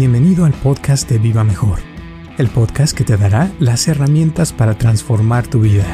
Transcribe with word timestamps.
Bienvenido 0.00 0.46
al 0.46 0.54
podcast 0.54 1.10
de 1.10 1.18
Viva 1.18 1.44
Mejor, 1.44 1.80
el 2.38 2.48
podcast 2.48 2.96
que 2.96 3.04
te 3.04 3.18
dará 3.18 3.52
las 3.58 3.86
herramientas 3.86 4.50
para 4.50 4.78
transformar 4.78 5.46
tu 5.46 5.60
vida. 5.60 5.84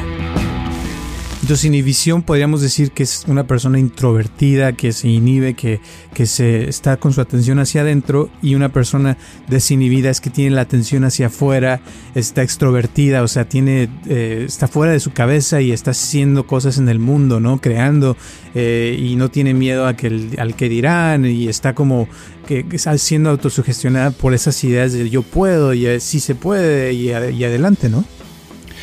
Entonces, 1.47 1.63
inhibición 1.63 2.23
podríamos 2.23 2.61
decir 2.61 2.91
que 2.91 3.03
es 3.03 3.23
una 3.25 3.47
persona 3.47 3.79
introvertida, 3.79 4.73
que 4.73 4.91
se 4.91 5.07
inhibe, 5.07 5.53
que, 5.53 5.79
que 6.13 6.25
se 6.25 6.67
está 6.67 6.97
con 6.97 7.13
su 7.13 7.21
atención 7.21 7.57
hacia 7.59 7.83
adentro, 7.83 8.29
y 8.41 8.55
una 8.55 8.73
persona 8.73 9.17
desinhibida 9.47 10.09
es 10.09 10.19
que 10.19 10.29
tiene 10.29 10.53
la 10.53 10.63
atención 10.63 11.05
hacia 11.05 11.27
afuera, 11.27 11.79
está 12.15 12.43
extrovertida, 12.43 13.23
o 13.23 13.29
sea, 13.29 13.47
tiene, 13.47 13.87
eh, 14.09 14.43
está 14.45 14.67
fuera 14.67 14.91
de 14.91 14.99
su 14.99 15.13
cabeza 15.13 15.61
y 15.61 15.71
está 15.71 15.91
haciendo 15.91 16.45
cosas 16.45 16.79
en 16.79 16.89
el 16.89 16.99
mundo, 16.99 17.39
¿no? 17.39 17.61
Creando 17.61 18.17
eh, 18.53 18.99
y 18.99 19.15
no 19.15 19.31
tiene 19.31 19.53
miedo 19.53 19.87
a 19.87 19.95
que 19.95 20.35
al 20.37 20.53
que 20.53 20.67
dirán 20.67 21.25
y 21.25 21.47
está 21.47 21.73
como 21.73 22.09
que, 22.45 22.65
está 22.73 22.97
siendo 22.97 23.29
autosugestionada 23.29 24.11
por 24.11 24.33
esas 24.33 24.61
ideas 24.65 24.91
de 24.91 25.09
yo 25.09 25.21
puedo 25.21 25.73
y 25.73 25.85
eh, 25.85 26.01
sí 26.01 26.19
se 26.19 26.35
puede 26.35 26.91
y 26.91 27.13
adelante, 27.13 27.87
¿no? 27.87 28.03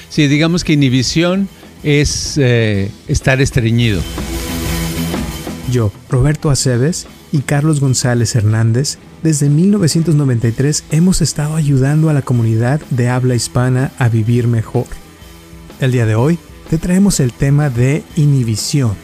Sí, 0.09 0.29
digamos 0.29 0.65
que 0.65 0.73
inhibición 0.73 1.47
es 1.85 2.39
eh, 2.39 2.91
estar 3.07 3.41
estreñido. 3.41 4.01
Yo, 5.71 5.93
Roberto 6.09 6.51
Aceves 6.51 7.07
y 7.31 7.41
Carlos 7.41 7.81
González 7.81 8.35
Hernández, 8.35 8.99
desde 9.23 9.49
1993 9.49 10.85
hemos 10.91 11.23
estado 11.23 11.57
ayudando 11.57 12.11
a 12.11 12.13
la 12.13 12.23
comunidad 12.23 12.81
de 12.91 13.09
habla 13.09 13.35
hispana 13.35 13.93
a 13.99 14.09
vivir 14.09 14.49
mejor. 14.49 14.87
El 15.81 15.93
día 15.93 16.07
de 16.07 16.15
hoy 16.15 16.39
te 16.71 16.79
traemos 16.79 17.21
el 17.21 17.33
tema 17.33 17.71
de 17.71 18.03
inhibición. 18.17 18.95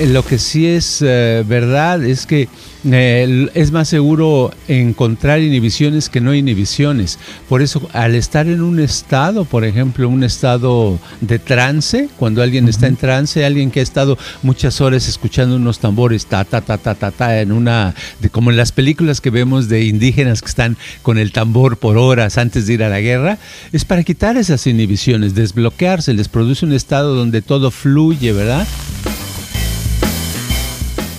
Lo 0.00 0.24
que 0.24 0.38
sí 0.38 0.66
es 0.66 0.98
eh, 1.02 1.44
verdad 1.46 2.02
es 2.02 2.26
que 2.26 2.48
eh, 2.84 3.48
es 3.54 3.70
más 3.70 3.88
seguro 3.88 4.52
encontrar 4.66 5.40
inhibiciones 5.40 6.08
que 6.08 6.20
no 6.20 6.34
inhibiciones. 6.34 7.18
Por 7.48 7.62
eso, 7.62 7.88
al 7.92 8.14
estar 8.14 8.48
en 8.48 8.62
un 8.62 8.80
estado, 8.80 9.44
por 9.44 9.64
ejemplo, 9.64 10.08
un 10.08 10.24
estado 10.24 10.98
de 11.20 11.38
trance, 11.38 12.08
cuando 12.18 12.42
alguien 12.42 12.68
está 12.68 12.88
en 12.88 12.96
trance, 12.96 13.44
alguien 13.44 13.70
que 13.70 13.80
ha 13.80 13.82
estado 13.82 14.18
muchas 14.42 14.80
horas 14.80 15.08
escuchando 15.08 15.56
unos 15.56 15.78
tambores, 15.78 16.26
ta, 16.26 16.44
ta, 16.44 16.60
ta, 16.60 16.78
ta, 16.78 16.94
ta, 16.94 17.10
ta, 17.10 17.40
en 17.40 17.52
una, 17.52 17.94
de, 18.20 18.30
como 18.30 18.50
en 18.50 18.56
las 18.56 18.72
películas 18.72 19.20
que 19.20 19.30
vemos 19.30 19.68
de 19.68 19.84
indígenas 19.84 20.40
que 20.40 20.48
están 20.48 20.76
con 21.02 21.18
el 21.18 21.32
tambor 21.32 21.76
por 21.76 21.96
horas 21.96 22.38
antes 22.38 22.66
de 22.66 22.74
ir 22.74 22.82
a 22.82 22.88
la 22.88 23.00
guerra, 23.00 23.38
es 23.72 23.84
para 23.84 24.02
quitar 24.02 24.36
esas 24.36 24.66
inhibiciones, 24.66 25.34
desbloquearse, 25.34 26.14
les 26.14 26.28
produce 26.28 26.66
un 26.66 26.72
estado 26.72 27.14
donde 27.14 27.42
todo 27.42 27.70
fluye, 27.70 28.32
¿verdad? 28.32 28.66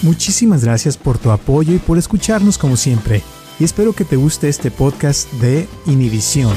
Muchísimas 0.03 0.65
gracias 0.65 0.97
por 0.97 1.17
tu 1.17 1.31
apoyo 1.31 1.73
y 1.73 1.79
por 1.79 1.97
escucharnos 1.97 2.57
como 2.57 2.75
siempre. 2.75 3.21
Y 3.57 3.63
espero 3.63 3.93
que 3.93 4.03
te 4.03 4.17
guste 4.17 4.49
este 4.49 4.69
podcast 4.69 5.31
de 5.33 5.65
Inhibición. 5.85 6.53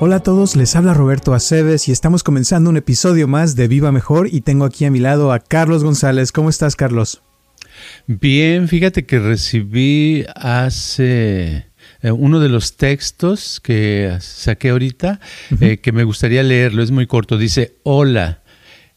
Hola 0.00 0.16
a 0.16 0.20
todos, 0.22 0.56
les 0.56 0.74
habla 0.74 0.94
Roberto 0.94 1.34
Aceves 1.34 1.88
y 1.88 1.92
estamos 1.92 2.22
comenzando 2.22 2.70
un 2.70 2.78
episodio 2.78 3.28
más 3.28 3.56
de 3.56 3.68
Viva 3.68 3.92
Mejor 3.92 4.28
y 4.32 4.40
tengo 4.40 4.64
aquí 4.64 4.86
a 4.86 4.90
mi 4.90 5.00
lado 5.00 5.32
a 5.32 5.38
Carlos 5.38 5.84
González. 5.84 6.32
¿Cómo 6.32 6.48
estás, 6.48 6.76
Carlos? 6.76 7.23
Bien, 8.06 8.68
fíjate 8.68 9.06
que 9.06 9.18
recibí 9.18 10.26
hace 10.36 11.66
eh, 12.02 12.10
uno 12.10 12.38
de 12.38 12.50
los 12.50 12.76
textos 12.76 13.60
que 13.60 14.18
saqué 14.20 14.70
ahorita, 14.70 15.20
eh, 15.60 15.78
que 15.78 15.90
me 15.90 16.04
gustaría 16.04 16.42
leerlo, 16.42 16.82
es 16.82 16.90
muy 16.90 17.06
corto, 17.06 17.38
dice, 17.38 17.76
hola. 17.82 18.42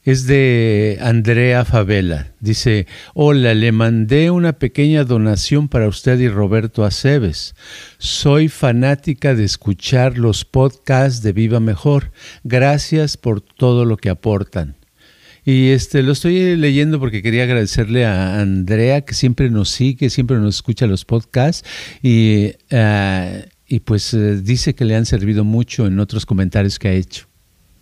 Es 0.03 0.25
de 0.25 0.99
Andrea 1.01 1.65
Favela. 1.65 2.31
Dice, 2.39 2.87
hola, 3.13 3.53
le 3.53 3.73
mandé 3.73 4.31
una 4.31 4.53
pequeña 4.53 5.03
donación 5.03 5.67
para 5.67 5.89
usted 5.89 6.17
y 6.19 6.29
Roberto 6.29 6.85
Aceves. 6.85 7.55
Soy 7.97 8.47
fanática 8.47 9.35
de 9.35 9.43
escuchar 9.43 10.17
los 10.17 10.45
podcasts 10.45 11.21
de 11.23 11.33
Viva 11.33 11.59
Mejor. 11.59 12.13
Gracias 12.45 13.17
por 13.17 13.41
todo 13.41 13.83
lo 13.83 13.97
que 13.97 14.09
aportan. 14.09 14.76
Y 15.47 15.69
este 15.69 16.03
lo 16.03 16.11
estoy 16.11 16.57
leyendo 16.57 16.99
porque 16.99 17.21
quería 17.21 17.43
agradecerle 17.43 18.05
a 18.05 18.41
Andrea 18.41 18.99
que 18.99 19.13
siempre 19.13 19.49
nos 19.49 19.69
sigue, 19.69 20.09
siempre 20.09 20.35
nos 20.35 20.55
escucha 20.55 20.87
los 20.87 21.05
podcasts 21.05 21.65
y, 22.03 22.47
uh, 22.69 23.45
y 23.65 23.79
pues 23.79 24.13
uh, 24.13 24.41
dice 24.41 24.75
que 24.75 24.83
le 24.83 24.97
han 24.97 25.05
servido 25.05 25.45
mucho 25.45 25.87
en 25.87 26.01
otros 26.01 26.25
comentarios 26.25 26.77
que 26.77 26.89
ha 26.89 26.91
hecho. 26.91 27.27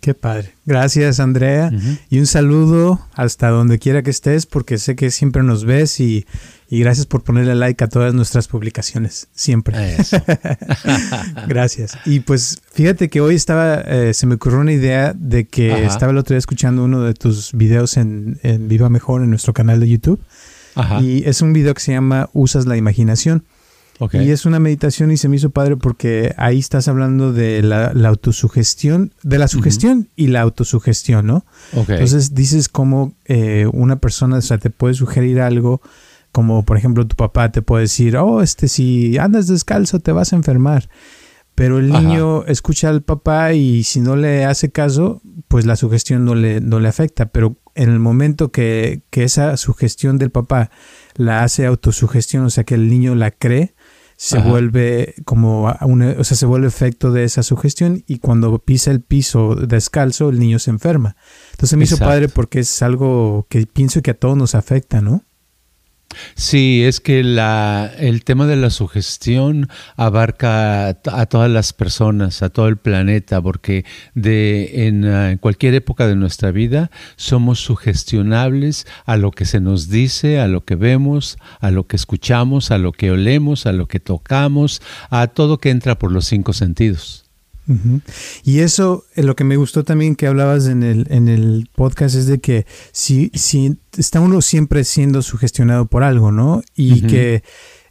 Qué 0.00 0.14
padre. 0.14 0.54
Gracias, 0.64 1.20
Andrea. 1.20 1.70
Uh 1.72 1.76
-huh. 1.76 1.98
Y 2.10 2.18
un 2.18 2.26
saludo 2.26 3.00
hasta 3.14 3.48
donde 3.48 3.78
quiera 3.78 4.02
que 4.02 4.10
estés, 4.10 4.46
porque 4.46 4.78
sé 4.78 4.96
que 4.96 5.10
siempre 5.10 5.42
nos 5.42 5.64
ves 5.64 6.00
y, 6.00 6.26
y 6.68 6.80
gracias 6.80 7.06
por 7.06 7.22
ponerle 7.22 7.54
like 7.54 7.82
a 7.82 7.88
todas 7.88 8.14
nuestras 8.14 8.48
publicaciones. 8.48 9.28
Siempre. 9.34 9.76
gracias. 11.48 11.98
Y 12.04 12.20
pues 12.20 12.60
fíjate 12.72 13.08
que 13.08 13.20
hoy 13.20 13.34
estaba, 13.34 13.80
eh, 13.80 14.14
se 14.14 14.26
me 14.26 14.34
ocurrió 14.36 14.60
una 14.60 14.72
idea 14.72 15.12
de 15.14 15.46
que 15.46 15.72
Ajá. 15.72 15.86
estaba 15.86 16.12
el 16.12 16.18
otro 16.18 16.34
día 16.34 16.38
escuchando 16.38 16.84
uno 16.84 17.02
de 17.02 17.14
tus 17.14 17.52
videos 17.52 17.96
en, 17.96 18.38
en 18.42 18.68
Viva 18.68 18.88
Mejor 18.88 19.22
en 19.22 19.30
nuestro 19.30 19.52
canal 19.52 19.80
de 19.80 19.88
YouTube. 19.88 20.20
Ajá. 20.74 21.00
Y 21.00 21.22
es 21.26 21.40
un 21.40 21.52
video 21.52 21.72
que 21.74 21.80
se 21.80 21.92
llama 21.92 22.28
Usas 22.32 22.66
la 22.66 22.76
imaginación. 22.76 23.44
Okay. 23.98 24.26
Y 24.26 24.30
es 24.30 24.44
una 24.44 24.58
meditación 24.58 25.10
y 25.10 25.16
se 25.16 25.28
me 25.28 25.36
hizo 25.36 25.50
padre 25.50 25.76
porque 25.76 26.34
ahí 26.36 26.58
estás 26.58 26.86
hablando 26.88 27.32
de 27.32 27.62
la, 27.62 27.92
la 27.94 28.08
autosugestión, 28.08 29.12
de 29.22 29.38
la 29.38 29.48
sugestión 29.48 29.98
uh 29.98 30.02
-huh. 30.02 30.08
y 30.16 30.26
la 30.26 30.42
autosugestión, 30.42 31.26
¿no? 31.26 31.46
Okay. 31.72 31.94
Entonces 31.94 32.34
dices 32.34 32.68
cómo 32.68 33.14
eh, 33.24 33.66
una 33.72 33.96
persona, 33.96 34.36
o 34.36 34.42
sea, 34.42 34.58
te 34.58 34.70
puede 34.70 34.94
sugerir 34.94 35.40
algo, 35.40 35.80
como 36.30 36.64
por 36.64 36.76
ejemplo 36.76 37.06
tu 37.06 37.16
papá 37.16 37.50
te 37.50 37.62
puede 37.62 37.82
decir, 37.84 38.16
oh, 38.18 38.42
este, 38.42 38.68
si 38.68 39.16
andas 39.16 39.46
descalzo 39.46 40.00
te 40.00 40.12
vas 40.12 40.32
a 40.32 40.36
enfermar. 40.36 40.88
Pero 41.54 41.78
el 41.78 41.90
niño 41.90 42.42
Ajá. 42.42 42.52
escucha 42.52 42.90
al 42.90 43.00
papá 43.00 43.54
y 43.54 43.82
si 43.82 44.02
no 44.02 44.14
le 44.14 44.44
hace 44.44 44.70
caso, 44.70 45.22
pues 45.48 45.64
la 45.64 45.76
sugestión 45.76 46.26
no 46.26 46.34
le, 46.34 46.60
no 46.60 46.80
le 46.80 46.88
afecta. 46.88 47.30
Pero 47.30 47.56
en 47.74 47.88
el 47.88 47.98
momento 47.98 48.50
que, 48.52 49.04
que 49.08 49.24
esa 49.24 49.56
sugestión 49.56 50.18
del 50.18 50.30
papá 50.30 50.70
la 51.14 51.42
hace 51.42 51.64
autosugestión, 51.64 52.44
o 52.44 52.50
sea, 52.50 52.64
que 52.64 52.74
el 52.74 52.90
niño 52.90 53.14
la 53.14 53.30
cree, 53.30 53.74
se 54.16 54.38
Ajá. 54.38 54.48
vuelve 54.48 55.14
como 55.24 55.74
una, 55.82 56.14
o 56.18 56.24
sea, 56.24 56.36
se 56.36 56.46
vuelve 56.46 56.66
efecto 56.66 57.12
de 57.12 57.24
esa 57.24 57.42
sugestión 57.42 58.02
y 58.06 58.18
cuando 58.18 58.58
pisa 58.58 58.90
el 58.90 59.02
piso 59.02 59.54
descalzo 59.54 60.30
el 60.30 60.38
niño 60.38 60.58
se 60.58 60.70
enferma. 60.70 61.16
Entonces 61.52 61.76
me 61.76 61.84
Exacto. 61.84 62.04
hizo 62.04 62.10
padre 62.10 62.28
porque 62.28 62.60
es 62.60 62.82
algo 62.82 63.46
que 63.50 63.66
pienso 63.66 64.00
que 64.00 64.12
a 64.12 64.18
todos 64.18 64.36
nos 64.36 64.54
afecta, 64.54 65.02
¿no? 65.02 65.22
Sí, 66.34 66.82
es 66.84 67.00
que 67.00 67.22
la, 67.22 67.92
el 67.98 68.24
tema 68.24 68.46
de 68.46 68.56
la 68.56 68.70
sugestión 68.70 69.68
abarca 69.96 70.88
a, 70.88 71.26
todas 71.26 71.50
las 71.50 71.72
personas, 71.72 72.42
a 72.42 72.50
todo 72.50 72.68
el 72.68 72.76
planeta, 72.76 73.40
porque 73.42 73.84
de, 74.14 74.86
en, 74.86 75.04
uh, 75.04 75.26
en, 75.30 75.38
cualquier 75.38 75.74
época 75.74 76.06
de 76.06 76.16
nuestra 76.16 76.50
vida 76.50 76.90
somos 77.16 77.60
sugestionables 77.60 78.86
a 79.04 79.16
lo 79.16 79.30
que 79.30 79.44
se 79.44 79.60
nos 79.60 79.88
dice, 79.88 80.40
a 80.40 80.48
lo 80.48 80.64
que 80.64 80.76
vemos, 80.76 81.38
a 81.60 81.70
lo 81.70 81.86
que 81.86 81.96
escuchamos, 81.96 82.70
a 82.70 82.78
lo 82.78 82.92
que 82.92 83.10
olemos, 83.10 83.66
a 83.66 83.72
lo 83.72 83.86
que 83.86 84.00
tocamos, 84.00 84.82
a 85.10 85.26
todo 85.28 85.58
que 85.58 85.70
entra 85.70 85.98
por 85.98 86.12
los 86.12 86.26
cinco 86.26 86.52
sentidos. 86.52 87.25
Uh 87.68 87.72
-huh. 87.74 88.02
Y 88.44 88.60
eso, 88.60 89.04
eh, 89.14 89.22
lo 89.22 89.34
que 89.36 89.44
me 89.44 89.56
gustó 89.56 89.84
también 89.84 90.14
que 90.14 90.26
hablabas 90.26 90.66
en 90.66 90.82
el, 90.82 91.06
en 91.10 91.28
el 91.28 91.68
podcast 91.74 92.14
es 92.14 92.26
de 92.26 92.38
que 92.38 92.66
si, 92.92 93.30
si 93.34 93.76
está 93.96 94.20
uno 94.20 94.40
siempre 94.40 94.84
siendo 94.84 95.22
sugestionado 95.22 95.86
por 95.86 96.02
algo, 96.02 96.32
¿no? 96.32 96.62
Y 96.74 96.92
uh 96.92 96.96
-huh. 96.96 97.08
que, 97.08 97.42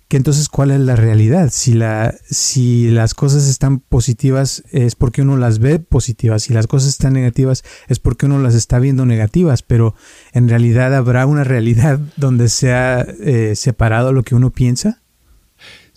que 0.08 0.18
entonces, 0.18 0.50
¿cuál 0.50 0.72
es 0.72 0.80
la 0.80 0.96
realidad? 0.96 1.50
Si, 1.52 1.74
la, 1.74 2.14
si 2.30 2.90
las 2.92 3.16
cosas 3.16 3.48
están 3.48 3.80
positivas 3.80 4.64
es 4.72 4.96
porque 4.96 5.24
uno 5.24 5.36
las 5.36 5.60
ve 5.60 5.80
positivas, 5.80 6.44
si 6.44 6.54
las 6.54 6.68
cosas 6.68 6.90
están 6.90 7.14
negativas 7.14 7.64
es 7.88 8.00
porque 8.00 8.28
uno 8.28 8.40
las 8.40 8.54
está 8.54 8.78
viendo 8.78 9.06
negativas, 9.06 9.64
pero 9.64 9.96
en 10.32 10.48
realidad 10.48 10.94
habrá 10.94 11.26
una 11.26 11.44
realidad 11.44 12.00
donde 12.18 12.50
sea 12.50 13.02
eh, 13.02 13.56
separado 13.56 14.14
lo 14.14 14.24
que 14.24 14.36
uno 14.36 14.52
piensa. 14.52 15.02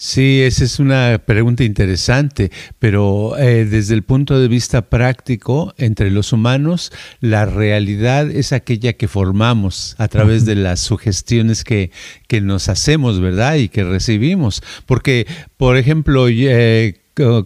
Sí, 0.01 0.43
esa 0.43 0.63
es 0.63 0.79
una 0.79 1.21
pregunta 1.27 1.65
interesante, 1.65 2.53
pero 2.79 3.37
eh, 3.37 3.65
desde 3.65 3.95
el 3.95 4.05
punto 4.05 4.39
de 4.39 4.47
vista 4.47 4.83
práctico, 4.83 5.75
entre 5.77 6.13
los 6.13 6.33
humanos, 6.33 6.93
la 7.19 7.47
realidad 7.47 8.31
es 8.31 8.53
aquella 8.53 8.93
que 8.93 9.09
formamos 9.09 9.97
a 9.99 10.07
través 10.07 10.45
de 10.45 10.55
las 10.55 10.79
sugestiones 10.79 11.65
que, 11.65 11.91
que 12.29 12.41
nos 12.41 12.69
hacemos, 12.69 13.19
¿verdad? 13.19 13.57
Y 13.57 13.71
que 13.71 13.83
recibimos. 13.83 14.63
Porque, 14.87 15.27
por 15.57 15.77
ejemplo, 15.77 16.29
eh, 16.29 16.95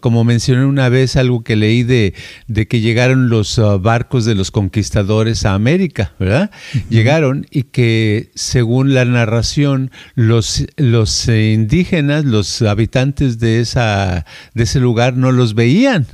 como 0.01 0.25
mencioné 0.25 0.65
una 0.65 0.89
vez, 0.89 1.17
algo 1.17 1.43
que 1.43 1.57
leí 1.57 1.83
de, 1.83 2.15
de 2.47 2.69
que 2.69 2.81
llegaron 2.81 3.29
los 3.29 3.59
uh, 3.59 3.79
barcos 3.79 4.25
de 4.25 4.35
los 4.35 4.51
conquistadores 4.51 5.45
a 5.45 5.55
América, 5.55 6.13
¿verdad? 6.19 6.51
Llegaron 6.89 7.47
y 7.51 7.65
que 7.65 8.31
según 8.35 8.95
la 8.95 9.05
narración, 9.05 9.91
los, 10.15 10.67
los 10.77 11.29
indígenas, 11.29 12.25
los 12.25 12.63
habitantes 12.63 13.39
de, 13.39 13.61
esa, 13.61 14.27
de 14.55 14.63
ese 14.65 14.81
lugar 14.81 15.17
no 15.17 15.33
los 15.33 15.55
veían 15.55 16.07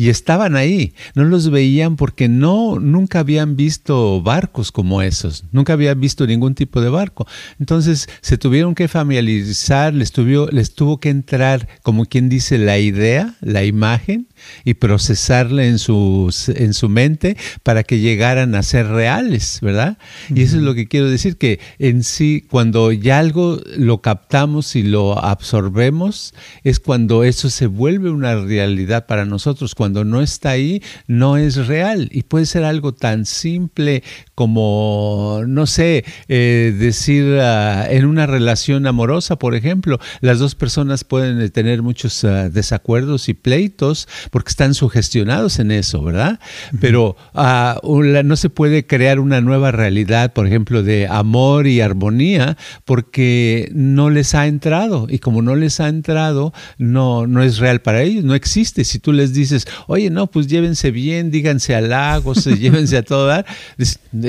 y 0.00 0.08
estaban 0.08 0.56
ahí. 0.56 0.94
No 1.14 1.24
los 1.24 1.50
veían 1.50 1.96
porque 1.96 2.26
no, 2.26 2.80
nunca 2.80 3.18
habían 3.18 3.54
visto 3.54 4.22
barcos 4.22 4.72
como 4.72 5.02
esos, 5.02 5.44
nunca 5.52 5.74
habían 5.74 6.00
visto 6.00 6.26
ningún 6.26 6.54
tipo 6.54 6.80
de 6.80 6.88
barco. 6.88 7.26
Entonces 7.58 8.08
se 8.22 8.38
tuvieron 8.38 8.74
que 8.74 8.88
familiarizar, 8.88 9.92
les, 9.92 10.10
les 10.52 10.74
tuvo 10.74 11.00
que 11.00 11.10
entrar, 11.10 11.68
como 11.82 12.06
quien 12.06 12.30
dice, 12.30 12.56
la 12.56 12.78
idea, 12.78 13.34
la 13.42 13.62
imagen, 13.64 14.26
y 14.64 14.74
procesarla 14.74 15.64
en 15.64 15.78
su, 15.78 16.34
en 16.48 16.74
su 16.74 16.88
mente 16.88 17.36
para 17.62 17.82
que 17.82 17.98
llegaran 17.98 18.54
a 18.54 18.62
ser 18.62 18.86
reales, 18.88 19.58
¿verdad? 19.62 19.98
Y 20.34 20.42
eso 20.42 20.56
es 20.56 20.62
lo 20.62 20.74
que 20.74 20.88
quiero 20.88 21.10
decir, 21.10 21.36
que 21.36 21.60
en 21.78 22.04
sí, 22.04 22.44
cuando 22.48 22.92
ya 22.92 23.18
algo 23.18 23.60
lo 23.76 24.00
captamos 24.00 24.76
y 24.76 24.82
lo 24.82 25.18
absorbemos, 25.22 26.34
es 26.64 26.80
cuando 26.80 27.24
eso 27.24 27.50
se 27.50 27.66
vuelve 27.66 28.10
una 28.10 28.36
realidad 28.36 29.06
para 29.06 29.24
nosotros. 29.24 29.74
Cuando 29.74 30.04
no 30.04 30.20
está 30.20 30.50
ahí, 30.50 30.82
no 31.06 31.36
es 31.36 31.66
real. 31.66 32.08
Y 32.12 32.22
puede 32.22 32.46
ser 32.46 32.64
algo 32.64 32.92
tan 32.92 33.26
simple 33.26 34.02
como, 34.40 35.42
no 35.46 35.66
sé, 35.66 36.02
eh, 36.28 36.74
decir 36.78 37.40
ah, 37.42 37.86
en 37.90 38.06
una 38.06 38.26
relación 38.26 38.86
amorosa, 38.86 39.36
por 39.36 39.54
ejemplo, 39.54 39.98
las 40.22 40.38
dos 40.38 40.54
personas 40.54 41.04
pueden 41.04 41.50
tener 41.50 41.82
muchos 41.82 42.24
ah, 42.24 42.48
desacuerdos 42.48 43.28
y 43.28 43.34
pleitos, 43.34 44.08
porque 44.30 44.48
están 44.48 44.72
sugestionados 44.72 45.58
en 45.58 45.72
eso, 45.72 46.02
¿verdad? 46.02 46.40
Pero 46.80 47.18
uh, 47.34 48.02
no 48.24 48.36
se 48.36 48.48
puede 48.48 48.86
crear 48.86 49.20
una 49.20 49.42
nueva 49.42 49.72
realidad, 49.72 50.32
por 50.32 50.46
ejemplo, 50.46 50.82
de 50.82 51.06
amor 51.06 51.66
y 51.66 51.82
armonía, 51.82 52.56
porque 52.86 53.70
no 53.74 54.08
les 54.08 54.34
ha 54.34 54.46
entrado. 54.46 55.06
Y 55.10 55.18
como 55.18 55.42
no 55.42 55.54
les 55.54 55.80
ha 55.80 55.88
entrado, 55.88 56.54
no, 56.78 57.26
no 57.26 57.42
es 57.42 57.58
real 57.58 57.82
para 57.82 58.00
ellos, 58.00 58.24
no 58.24 58.34
existe. 58.34 58.84
Si 58.84 59.00
tú 59.00 59.12
les 59.12 59.34
dices, 59.34 59.66
oye, 59.86 60.08
no, 60.08 60.28
pues 60.28 60.46
llévense 60.46 60.92
bien, 60.92 61.30
díganse 61.30 61.74
halagos, 61.74 62.44
llévense 62.58 62.96
a 62.96 63.02
todo 63.02 63.26
dar, 63.26 63.44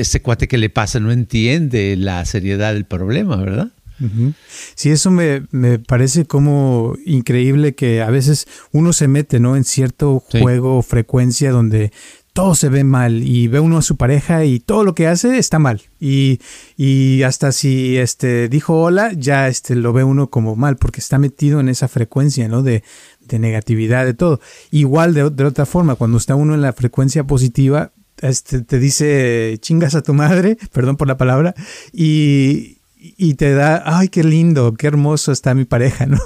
ese 0.01 0.21
cuate 0.21 0.47
que 0.47 0.57
le 0.57 0.69
pasa 0.69 0.99
no 0.99 1.11
entiende 1.11 1.95
la 1.95 2.25
seriedad 2.25 2.73
del 2.73 2.85
problema, 2.85 3.37
¿verdad? 3.37 3.71
Sí, 4.75 4.89
eso 4.89 5.11
me, 5.11 5.41
parece 5.79 6.25
como 6.25 6.95
increíble 7.05 7.75
que 7.75 8.01
a 8.01 8.09
veces 8.09 8.47
uno 8.71 8.93
se 8.93 9.07
mete, 9.07 9.39
¿no? 9.39 9.55
En 9.55 9.63
cierto 9.63 10.19
juego 10.19 10.77
o 10.77 10.81
frecuencia 10.81 11.51
donde 11.51 11.91
todo 12.33 12.55
se 12.55 12.69
ve 12.69 12.83
mal 12.83 13.23
y 13.23 13.47
ve 13.47 13.59
uno 13.59 13.77
a 13.77 13.81
su 13.81 13.97
pareja 13.97 14.45
y 14.45 14.59
todo 14.59 14.83
lo 14.83 14.95
que 14.95 15.07
hace 15.07 15.37
está 15.37 15.59
mal. 15.59 15.81
Y, 15.99 16.39
y 16.77 17.23
hasta 17.23 17.51
si 17.51 17.97
este 17.97 18.47
dijo 18.47 18.81
hola, 18.81 19.11
ya 19.13 19.47
este 19.47 19.75
lo 19.75 19.93
ve 19.93 20.03
uno 20.03 20.29
como 20.29 20.55
mal 20.55 20.77
porque 20.77 21.01
está 21.01 21.19
metido 21.19 21.59
en 21.59 21.69
esa 21.69 21.87
frecuencia, 21.87 22.47
¿no? 22.47 22.63
De, 22.63 22.83
de 23.19 23.39
negatividad, 23.39 24.05
de 24.05 24.13
todo. 24.13 24.39
Igual 24.71 25.13
de, 25.13 25.29
de, 25.29 25.43
otra 25.43 25.65
forma, 25.65 25.95
cuando 25.95 26.17
está 26.17 26.35
uno 26.35 26.55
en 26.55 26.61
la 26.61 26.73
frecuencia 26.73 27.25
positiva, 27.25 27.91
este 28.21 28.61
te 28.61 28.79
dice 28.79 29.57
chingas 29.61 29.95
a 29.95 30.01
tu 30.01 30.13
madre, 30.13 30.57
perdón 30.71 30.97
por 30.97 31.07
la 31.07 31.17
palabra, 31.17 31.53
y, 31.91 32.79
y 32.97 33.33
te 33.35 33.53
da, 33.53 33.83
ay, 33.85 34.09
qué 34.09 34.23
lindo, 34.23 34.73
qué 34.73 34.87
hermoso 34.87 35.31
está 35.31 35.53
mi 35.53 35.65
pareja, 35.65 36.05
¿no? 36.07 36.19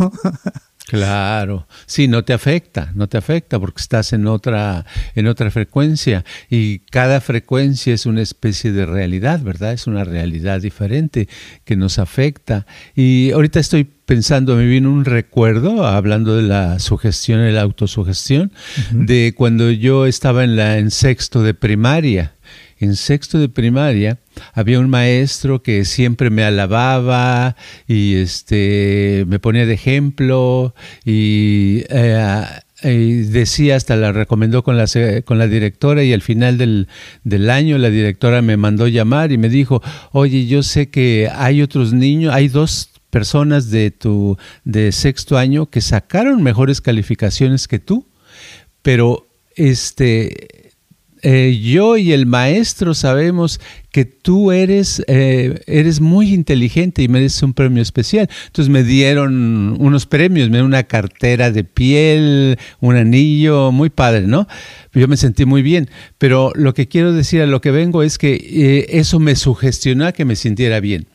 Claro, 0.87 1.67
sí, 1.87 2.07
no 2.07 2.23
te 2.23 2.33
afecta, 2.33 2.91
no 2.93 3.07
te 3.07 3.17
afecta 3.17 3.59
porque 3.59 3.81
estás 3.81 4.13
en 4.13 4.27
otra, 4.27 4.85
en 5.15 5.25
otra 5.25 5.49
frecuencia 5.49 6.23
y 6.47 6.79
cada 6.79 7.21
frecuencia 7.21 7.93
es 7.93 8.05
una 8.05 8.21
especie 8.21 8.71
de 8.71 8.85
realidad, 8.85 9.41
¿verdad? 9.41 9.73
Es 9.73 9.87
una 9.87 10.03
realidad 10.03 10.61
diferente 10.61 11.27
que 11.63 11.75
nos 11.75 11.97
afecta. 11.97 12.67
Y 12.95 13.31
ahorita 13.31 13.59
estoy 13.59 13.85
pensando, 14.05 14.55
me 14.55 14.67
vino 14.67 14.91
un 14.91 15.05
recuerdo, 15.05 15.87
hablando 15.87 16.35
de 16.35 16.43
la 16.43 16.77
sugestión 16.77 17.47
y 17.47 17.51
la 17.51 17.61
autosugestión, 17.61 18.51
de 18.91 19.33
cuando 19.35 19.71
yo 19.71 20.05
estaba 20.05 20.43
en, 20.43 20.55
la, 20.55 20.77
en 20.77 20.91
sexto 20.91 21.41
de 21.41 21.55
primaria 21.55 22.34
en 22.80 22.95
sexto 22.95 23.39
de 23.39 23.50
primaria 23.50 24.19
había 24.54 24.80
un 24.80 24.89
maestro 24.89 25.63
que 25.63 25.86
siempre 25.86 26.30
me 26.30 26.44
alababa 26.44 27.56
y 27.88 28.16
este 28.16 29.25
me 29.27 29.39
ponía 29.39 29.66
de 29.66 29.74
ejemplo 29.74 30.75
y, 31.06 31.83
eh, 31.89 32.62
decía 32.83 33.77
hasta 33.77 33.95
la 33.95 34.12
recomendó 34.12 34.63
con 34.63 34.77
la, 34.77 34.86
con 35.24 35.38
la 35.38 35.48
directora 35.48 36.04
y 36.04 36.13
al 36.13 36.22
final 36.22 36.57
del, 36.57 36.88
del, 37.24 37.50
año 37.50 37.77
la 37.77 37.89
directora 37.89 38.42
me 38.42 38.57
mandó 38.57 38.88
llamar 38.88 39.31
y 39.31 39.38
me 39.38 39.50
dijo 39.50 39.81
oye 40.12 40.45
yo 40.45 40.62
sé 40.62 40.89
que 40.89 41.30
hay 41.33 41.62
otros 41.62 41.94
niños 41.94 42.33
hay 42.33 42.50
dos 42.50 42.92
personas 43.10 43.71
de 43.71 43.92
tu 43.92 44.38
de 44.66 44.92
sexto 44.92 45.38
año 45.38 45.68
que 45.68 45.81
sacaron 45.81 46.44
mejores 46.44 46.81
calificaciones 46.81 47.68
que 47.68 47.80
tú 47.80 48.06
pero 48.81 49.28
este 49.56 50.64
eh, 51.27 51.60
yo 51.60 51.98
y 51.98 52.12
el 52.12 52.27
maestro 52.27 52.94
sabemos 52.94 53.60
que 53.89 54.06
tú 54.06 54.51
eres, 54.51 55.04
eh, 55.07 55.60
eres 55.66 56.00
muy 56.00 56.31
inteligente 56.31 57.01
y 57.01 57.07
mereces 57.07 57.42
un 57.42 57.56
premio 57.56 57.81
especial. 57.81 58.30
Entonces 58.45 58.69
me 58.69 58.83
dieron 58.83 59.75
unos 59.80 60.06
premios, 60.06 60.50
me 60.50 60.57
dieron 60.57 60.68
una 60.68 60.83
cartera 60.83 61.50
de 61.50 61.63
piel, 61.63 62.60
un 62.80 62.95
anillo, 62.95 63.72
muy 63.72 63.89
padre, 63.89 64.27
¿no? 64.27 64.48
Yo 64.94 65.07
me 65.07 65.18
sentí 65.18 65.45
muy 65.45 65.63
bien, 65.63 65.89
pero 66.19 66.51
lo 66.54 66.75
que 66.75 66.88
quiero 66.88 67.12
decir 67.12 67.42
a 67.42 67.48
lo 67.48 67.60
que 67.60 67.71
vengo 67.71 68.04
es 68.04 68.19
que 68.19 68.36
eh, 68.36 68.86
eso 69.00 69.19
me 69.19 69.36
sugestionó 69.36 70.06
a 70.06 70.12
que 70.12 70.25
me 70.25 70.36
sintiera 70.36 70.80
bien. 70.80 71.07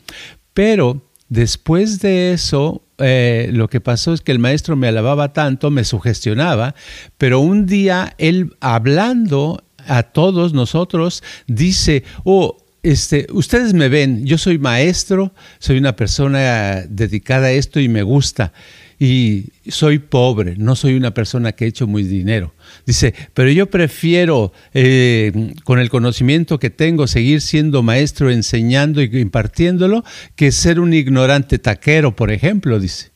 Pero 0.55 1.07
después 1.29 2.01
de 2.01 2.33
eso, 2.33 2.83
lo 2.99 3.69
que 3.69 3.81
pasó 3.81 4.13
es 4.13 4.23
que 4.23 4.33
el 4.33 4.41
maestro 4.41 4.75
me 4.75 4.89
alababa 4.89 5.33
tanto, 5.33 5.71
me 5.71 5.85
sugestionaba, 5.85 6.75
pero 7.17 7.39
un 7.39 7.67
día 7.67 8.13
él 8.19 8.57
hablando 8.61 9.63
a 9.91 10.05
todos 10.05 10.55
nosotros, 10.55 11.23
dice, 11.49 12.05
oh, 12.23 12.57
este, 12.83 13.27
ustedes 13.33 13.75
me 13.75 13.89
ven, 13.89 14.25
yo 14.25 14.39
soy 14.39 14.57
maestro, 14.57 15.35
soy 15.59 15.79
una 15.79 15.97
persona 15.97 16.85
dedicada 16.89 17.49
a 17.49 17.53
esto 17.53 17.81
y 17.81 17.89
me 17.89 18.03
gusta. 18.03 18.53
Y 19.01 19.47
soy 19.67 19.99
pobre, 19.99 20.57
no 20.59 20.77
soy 20.77 20.95
una 20.95 21.13
persona 21.13 21.53
que 21.53 21.65
he 21.65 21.69
hecho 21.69 21.87
muy 21.87 22.05
dinero. 22.05 22.55
Dice, 22.87 23.15
pero 23.35 23.51
yo 23.51 23.69
prefiero, 23.69 24.53
eh, 24.75 25.55
con 25.65 25.81
el 25.81 25.91
conocimiento 25.91 26.59
que 26.59 26.71
tengo, 26.71 27.07
seguir 27.07 27.41
siendo 27.41 27.83
maestro, 27.83 28.31
enseñando 28.31 29.03
y 29.03 29.07
impartiéndolo, 29.19 30.05
que 30.37 30.53
ser 30.53 30.79
un 30.79 30.93
ignorante 30.95 31.59
taquero, 31.59 32.15
por 32.15 32.31
ejemplo, 32.31 32.79
dice. 32.79 33.11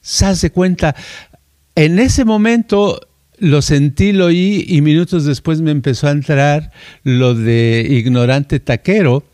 ¿Se 0.00 0.26
hace 0.26 0.50
cuenta? 0.50 0.94
En 1.74 1.98
ese 1.98 2.24
momento 2.24 3.07
lo 3.40 3.62
sentí, 3.62 4.12
lo 4.12 4.26
oí 4.26 4.64
y 4.68 4.80
minutos 4.80 5.24
después 5.24 5.60
me 5.60 5.70
empezó 5.70 6.08
a 6.08 6.12
entrar 6.12 6.70
lo 7.04 7.34
de 7.34 7.86
ignorante 7.88 8.60
taquero, 8.60 9.24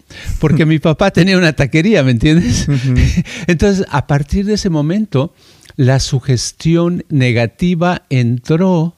porque 0.40 0.66
mi 0.66 0.78
papá 0.78 1.10
tenía 1.10 1.38
una 1.38 1.52
taquería, 1.52 2.02
¿me 2.02 2.12
entiendes? 2.12 2.66
Entonces, 3.46 3.86
a 3.90 4.06
partir 4.06 4.46
de 4.46 4.54
ese 4.54 4.70
momento, 4.70 5.34
la 5.76 6.00
sugestión 6.00 7.04
negativa 7.08 8.02
entró 8.10 8.96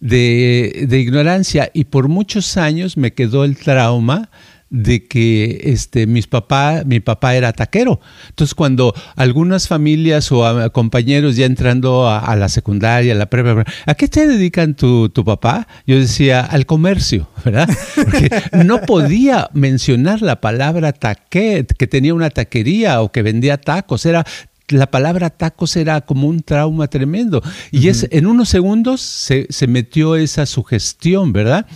de, 0.00 0.86
de 0.88 1.00
ignorancia 1.00 1.70
y 1.72 1.84
por 1.84 2.08
muchos 2.08 2.56
años 2.56 2.96
me 2.96 3.14
quedó 3.14 3.44
el 3.44 3.56
trauma 3.56 4.30
de 4.70 5.06
que 5.06 5.60
este, 5.64 6.06
mis 6.06 6.26
papá, 6.26 6.82
mi 6.84 7.00
papá 7.00 7.34
era 7.34 7.52
taquero. 7.52 8.00
Entonces, 8.28 8.54
cuando 8.54 8.94
algunas 9.16 9.68
familias 9.68 10.30
o 10.30 10.72
compañeros 10.72 11.36
ya 11.36 11.46
entrando 11.46 12.08
a, 12.08 12.36
la 12.36 12.48
secundaria, 12.48 13.14
a 13.14 13.16
la 13.16 13.26
prepa, 13.26 13.64
¿a 13.86 13.94
qué 13.94 14.08
te 14.08 14.26
dedican 14.26 14.74
tu, 14.74 15.08
tu, 15.08 15.24
papá? 15.24 15.66
Yo 15.86 15.98
decía, 15.98 16.40
al 16.40 16.66
comercio, 16.66 17.28
¿verdad? 17.44 17.68
Porque 17.94 18.30
no 18.64 18.80
podía 18.82 19.48
mencionar 19.52 20.22
la 20.22 20.40
palabra 20.40 20.92
taquet, 20.92 21.74
que 21.76 21.86
tenía 21.86 22.14
una 22.14 22.30
taquería 22.30 23.00
o 23.00 23.10
que 23.10 23.22
vendía 23.22 23.58
tacos. 23.58 24.04
Era 24.06 24.26
la 24.68 24.90
palabra 24.90 25.30
tacos 25.30 25.76
era 25.76 26.00
como 26.02 26.28
un 26.28 26.42
trauma 26.42 26.88
tremendo. 26.88 27.42
Y 27.70 27.88
es 27.88 28.06
en 28.10 28.26
unos 28.26 28.48
segundos 28.48 29.00
se, 29.00 29.46
se, 29.50 29.66
metió 29.66 30.16
esa 30.16 30.46
sugestión, 30.46 31.32
¿verdad? 31.32 31.66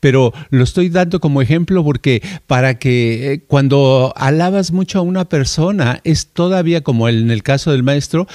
Pero 0.00 0.32
lo 0.50 0.64
estoy 0.64 0.88
dando 0.88 1.20
como 1.20 1.42
ejemplo 1.42 1.84
porque 1.84 2.22
para 2.46 2.78
que 2.78 3.32
eh, 3.32 3.44
cuando 3.46 4.12
alabas 4.16 4.72
mucho 4.72 4.98
a 4.98 5.02
una 5.02 5.28
persona, 5.28 6.00
es 6.04 6.28
todavía 6.28 6.82
como 6.82 7.08
en 7.08 7.30
el 7.30 7.42
caso 7.42 7.72
del 7.72 7.82
maestro, 7.82 8.26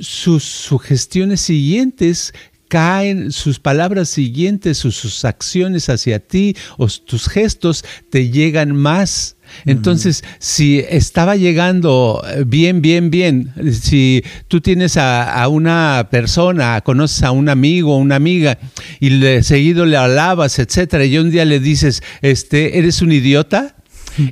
sus 0.00 0.44
sugestiones 0.44 1.40
siguientes 1.40 2.32
caen 2.70 3.32
sus 3.32 3.58
palabras 3.58 4.08
siguientes 4.08 4.84
o 4.84 4.92
sus 4.92 5.24
acciones 5.24 5.88
hacia 5.88 6.20
ti 6.20 6.56
o 6.78 6.86
tus 6.86 7.28
gestos 7.28 7.84
te 8.10 8.30
llegan 8.30 8.76
más 8.76 9.36
Entonces, 9.66 10.24
si 10.38 10.78
estaba 10.78 11.36
llegando 11.36 12.22
eh, 12.28 12.44
bien, 12.46 12.82
bien, 12.82 13.10
bien, 13.10 13.52
si 13.72 14.22
tú 14.48 14.60
tienes 14.60 14.96
a, 14.96 15.46
una 15.48 16.08
persona, 16.10 16.80
conoces 16.82 17.22
a 17.22 17.30
un 17.30 17.48
amigo 17.48 17.94
o 17.94 17.98
una 17.98 18.16
amiga 18.16 18.58
y 19.00 19.10
le, 19.10 19.42
seguido 19.42 19.86
le 19.86 19.96
alabas, 19.96 20.58
etcétera, 20.58 21.04
y 21.04 21.18
un 21.18 21.30
día 21.30 21.44
le 21.44 21.60
dices, 21.60 22.02
este, 22.22 22.78
eres 22.78 23.02
un 23.02 23.12
idiota, 23.12 23.74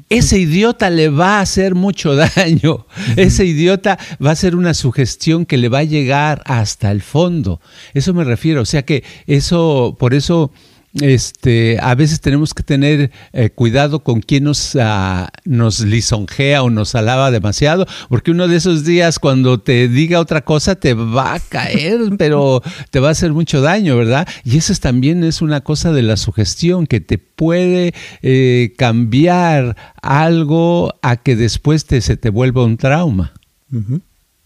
ese 0.08 0.38
idiota 0.38 0.90
le 0.90 1.08
va 1.08 1.38
a 1.38 1.40
hacer 1.40 1.74
mucho 1.74 2.14
daño. 2.36 2.86
Ese 3.16 3.44
idiota 3.44 3.98
va 4.24 4.32
a 4.32 4.36
ser 4.36 4.56
una 4.56 4.74
sugestión 4.74 5.46
que 5.46 5.56
le 5.56 5.68
va 5.68 5.78
a 5.80 5.84
llegar 5.84 6.42
hasta 6.46 6.90
el 6.90 7.02
fondo. 7.02 7.60
Eso 7.94 8.14
me 8.14 8.24
refiero. 8.24 8.62
O 8.62 8.66
sea 8.66 8.84
que 8.84 9.04
eso, 9.26 9.96
por 9.98 10.14
eso 10.14 10.52
este, 10.94 11.78
a 11.80 11.94
veces 11.94 12.20
tenemos 12.20 12.54
que 12.54 12.62
tener 12.62 13.10
eh, 13.32 13.50
cuidado 13.50 14.02
con 14.02 14.20
quien 14.20 14.44
nos, 14.44 14.76
ah, 14.76 15.30
nos 15.44 15.80
lisonjea 15.80 16.62
o 16.62 16.70
nos 16.70 16.94
alaba 16.94 17.30
demasiado, 17.30 17.86
porque 18.08 18.30
uno 18.30 18.48
de 18.48 18.56
esos 18.56 18.84
días 18.84 19.18
cuando 19.18 19.60
te 19.60 19.88
diga 19.88 20.20
otra 20.20 20.42
cosa 20.42 20.76
te 20.76 20.94
va 20.94 21.34
a 21.34 21.40
caer, 21.40 22.00
pero 22.18 22.62
te 22.90 23.00
va 23.00 23.08
a 23.08 23.12
hacer 23.12 23.32
mucho 23.32 23.60
daño, 23.60 23.96
¿verdad? 23.96 24.26
Y 24.44 24.56
eso 24.56 24.74
también 24.80 25.24
es 25.24 25.42
una 25.42 25.60
cosa 25.60 25.92
de 25.92 26.02
la 26.02 26.16
sugestión 26.16 26.86
que 26.86 27.00
te 27.00 27.18
puede 27.18 27.94
eh, 28.22 28.74
cambiar 28.76 29.76
algo 30.02 30.94
a 31.02 31.16
que 31.16 31.36
después 31.36 31.84
te, 31.84 32.00
se 32.00 32.16
te 32.16 32.30
vuelva 32.30 32.64
un 32.64 32.76
trauma. 32.76 33.32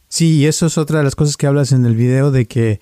Sí, 0.09 0.39
y 0.39 0.47
eso 0.47 0.67
es 0.67 0.77
otra 0.77 0.99
de 0.99 1.05
las 1.05 1.15
cosas 1.15 1.37
que 1.37 1.47
hablas 1.47 1.73
en 1.73 1.87
el 1.87 1.95
video 1.95 2.31
de 2.31 2.47
que 2.47 2.81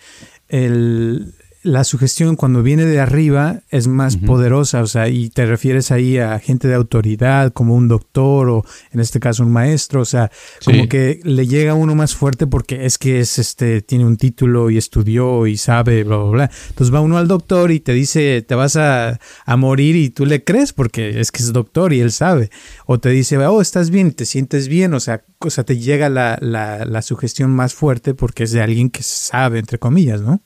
el, 0.48 1.34
la 1.62 1.84
sugestión 1.84 2.36
cuando 2.36 2.62
viene 2.62 2.86
de 2.86 3.00
arriba 3.00 3.60
es 3.68 3.86
más 3.86 4.16
poderosa, 4.16 4.80
o 4.80 4.86
sea, 4.86 5.08
y 5.08 5.28
te 5.28 5.44
refieres 5.44 5.90
ahí 5.90 6.16
a 6.16 6.38
gente 6.38 6.68
de 6.68 6.74
autoridad, 6.74 7.52
como 7.52 7.74
un 7.74 7.86
doctor 7.86 8.48
o 8.48 8.64
en 8.92 9.00
este 9.00 9.20
caso 9.20 9.42
un 9.42 9.52
maestro, 9.52 10.00
o 10.00 10.04
sea, 10.06 10.30
como 10.64 10.88
que 10.88 11.20
le 11.22 11.46
llega 11.46 11.72
a 11.72 11.74
uno 11.74 11.94
más 11.94 12.14
fuerte 12.14 12.46
porque 12.46 12.86
es 12.86 12.96
que 12.96 13.20
es 13.20 13.38
este, 13.38 13.82
tiene 13.82 14.06
un 14.06 14.16
título 14.16 14.70
y 14.70 14.78
estudió 14.78 15.46
y 15.46 15.58
sabe, 15.58 16.02
bla, 16.04 16.16
bla, 16.16 16.30
bla. 16.30 16.50
Entonces 16.70 16.94
va 16.94 17.00
uno 17.00 17.18
al 17.18 17.28
doctor 17.28 17.70
y 17.70 17.80
te 17.80 17.92
dice, 17.92 18.40
te 18.42 18.54
vas 18.54 18.76
a, 18.76 19.18
morir 19.58 19.96
y 19.96 20.08
tú 20.08 20.24
le 20.24 20.42
crees 20.42 20.72
porque 20.72 21.20
es 21.20 21.30
que 21.30 21.42
es 21.42 21.52
doctor 21.52 21.92
y 21.92 22.00
él 22.00 22.12
sabe. 22.12 22.50
O 22.86 22.98
te 22.98 23.10
dice, 23.10 23.36
oh, 23.36 23.60
estás 23.60 23.90
bien, 23.90 24.12
te 24.12 24.24
sientes 24.24 24.68
bien, 24.68 24.94
o 24.94 25.00
sea, 25.00 25.24
o 25.40 25.50
sea 25.50 25.64
te 25.64 25.76
llega 25.76 26.08
la, 26.08 26.38
la, 26.40 26.86
la 26.86 27.02
sugestión 27.02 27.50
más 27.50 27.74
fuerte 27.74 28.14
porque 28.14 28.44
es 28.44 28.52
de 28.52 28.62
alguien 28.62 28.88
que 28.88 29.02
sabe, 29.02 29.58
entre 29.58 29.78
comillas, 29.78 30.22
¿no? 30.22 30.40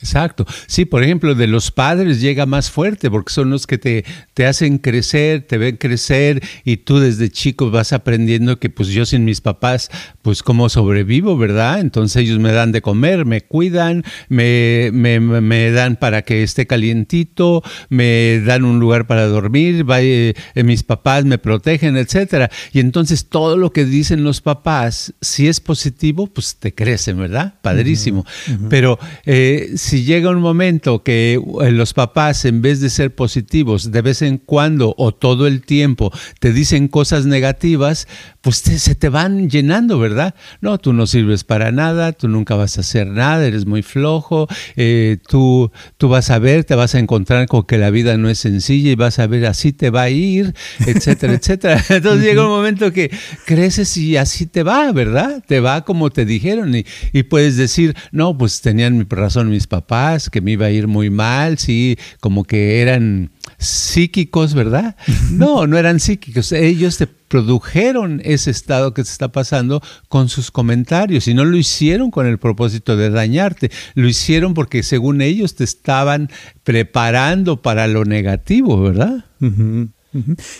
Exacto. 0.00 0.46
Sí, 0.66 0.84
por 0.84 1.02
ejemplo, 1.02 1.34
de 1.34 1.46
los 1.46 1.70
padres 1.70 2.20
llega 2.20 2.46
más 2.46 2.70
fuerte 2.70 3.10
porque 3.10 3.32
son 3.32 3.50
los 3.50 3.66
que 3.66 3.78
te, 3.78 4.04
te 4.34 4.46
hacen 4.46 4.78
crecer, 4.78 5.42
te 5.42 5.58
ven 5.58 5.76
crecer 5.76 6.42
y 6.64 6.78
tú 6.78 6.98
desde 6.98 7.30
chico 7.30 7.70
vas 7.70 7.92
aprendiendo 7.92 8.58
que 8.58 8.70
pues 8.70 8.88
yo 8.88 9.06
sin 9.06 9.24
mis 9.24 9.40
papás, 9.40 9.90
pues 10.22 10.42
cómo 10.42 10.68
sobrevivo, 10.68 11.36
¿verdad? 11.36 11.80
Entonces 11.80 12.22
ellos 12.22 12.38
me 12.38 12.52
dan 12.52 12.72
de 12.72 12.82
comer, 12.82 13.24
me 13.24 13.42
cuidan, 13.42 14.04
me, 14.28 14.90
me, 14.92 15.20
me 15.20 15.70
dan 15.70 15.96
para 15.96 16.22
que 16.22 16.42
esté 16.42 16.66
calientito, 16.66 17.62
me 17.88 18.40
dan 18.40 18.64
un 18.64 18.78
lugar 18.78 19.06
para 19.06 19.26
dormir, 19.26 19.84
eh, 19.98 20.34
mis 20.56 20.82
papás 20.82 21.24
me 21.24 21.38
protegen, 21.38 21.96
etcétera. 21.96 22.50
Y 22.72 22.80
entonces 22.80 23.28
todo 23.28 23.56
lo 23.56 23.72
que 23.72 23.84
dicen 23.84 24.24
los 24.24 24.40
papás, 24.40 25.14
si 25.20 25.48
es 25.48 25.60
positivo, 25.60 26.26
pues 26.26 26.56
te 26.56 26.74
crecen, 26.74 27.18
¿verdad? 27.18 27.54
Padrísimo. 27.62 28.24
Pero 28.68 28.98
eh, 29.24 29.72
si 29.86 30.02
llega 30.02 30.30
un 30.30 30.40
momento 30.40 31.04
que 31.04 31.34
eh, 31.62 31.70
los 31.70 31.94
papás, 31.94 32.44
en 32.44 32.60
vez 32.60 32.80
de 32.80 32.90
ser 32.90 33.14
positivos, 33.14 33.92
de 33.92 34.02
vez 34.02 34.20
en 34.20 34.38
cuando 34.38 34.96
o 34.98 35.14
todo 35.14 35.46
el 35.46 35.62
tiempo 35.62 36.12
te 36.40 36.52
dicen 36.52 36.88
cosas 36.88 37.24
negativas, 37.24 38.08
pues 38.40 38.56
se 38.56 38.94
te 38.96 39.08
van 39.08 39.48
llenando, 39.48 40.00
¿verdad? 40.00 40.34
No, 40.60 40.78
tú 40.78 40.92
no 40.92 41.06
sirves 41.06 41.44
para 41.44 41.70
nada, 41.70 42.12
tú 42.12 42.26
nunca 42.26 42.56
vas 42.56 42.78
a 42.78 42.80
hacer 42.80 43.06
nada, 43.06 43.46
eres 43.46 43.64
muy 43.64 43.82
flojo, 43.82 44.48
eh, 44.74 45.18
tú, 45.28 45.70
tú 45.98 46.08
vas 46.08 46.30
a 46.30 46.40
ver, 46.40 46.64
te 46.64 46.74
vas 46.74 46.96
a 46.96 46.98
encontrar 46.98 47.46
con 47.46 47.62
que 47.62 47.78
la 47.78 47.90
vida 47.90 48.16
no 48.16 48.28
es 48.28 48.40
sencilla 48.40 48.90
y 48.90 48.96
vas 48.96 49.20
a 49.20 49.28
ver 49.28 49.46
así 49.46 49.72
te 49.72 49.90
va 49.90 50.02
a 50.02 50.10
ir, 50.10 50.52
etcétera, 50.84 51.34
etcétera. 51.40 51.84
Entonces 51.90 52.24
llega 52.24 52.42
un 52.42 52.50
momento 52.50 52.92
que 52.92 53.12
creces 53.44 53.96
y 53.96 54.16
así 54.16 54.46
te 54.46 54.64
va, 54.64 54.90
¿verdad? 54.90 55.44
Te 55.46 55.60
va 55.60 55.84
como 55.84 56.10
te 56.10 56.24
dijeron 56.24 56.74
y, 56.74 56.84
y 57.12 57.22
puedes 57.22 57.56
decir, 57.56 57.94
no, 58.10 58.36
pues 58.36 58.62
tenían 58.62 59.06
razón 59.08 59.48
mis 59.48 59.68
papás 59.68 59.75
papás, 59.80 60.30
que 60.30 60.40
me 60.40 60.52
iba 60.52 60.66
a 60.66 60.70
ir 60.70 60.86
muy 60.86 61.10
mal, 61.10 61.58
sí, 61.58 61.98
como 62.20 62.44
que 62.44 62.80
eran 62.80 63.30
psíquicos, 63.58 64.54
¿verdad? 64.54 64.96
No, 65.30 65.66
no 65.66 65.76
eran 65.76 66.00
psíquicos, 66.00 66.52
ellos 66.52 66.96
te 66.96 67.06
produjeron 67.06 68.20
ese 68.24 68.50
estado 68.50 68.94
que 68.94 69.02
te 69.02 69.10
está 69.10 69.28
pasando 69.32 69.82
con 70.08 70.28
sus 70.28 70.50
comentarios 70.50 71.28
y 71.28 71.34
no 71.34 71.44
lo 71.44 71.56
hicieron 71.56 72.10
con 72.10 72.26
el 72.26 72.38
propósito 72.38 72.96
de 72.96 73.10
dañarte, 73.10 73.70
lo 73.94 74.08
hicieron 74.08 74.54
porque 74.54 74.82
según 74.82 75.20
ellos 75.20 75.54
te 75.56 75.64
estaban 75.64 76.30
preparando 76.64 77.60
para 77.60 77.86
lo 77.86 78.04
negativo, 78.04 78.80
¿verdad? 78.80 79.24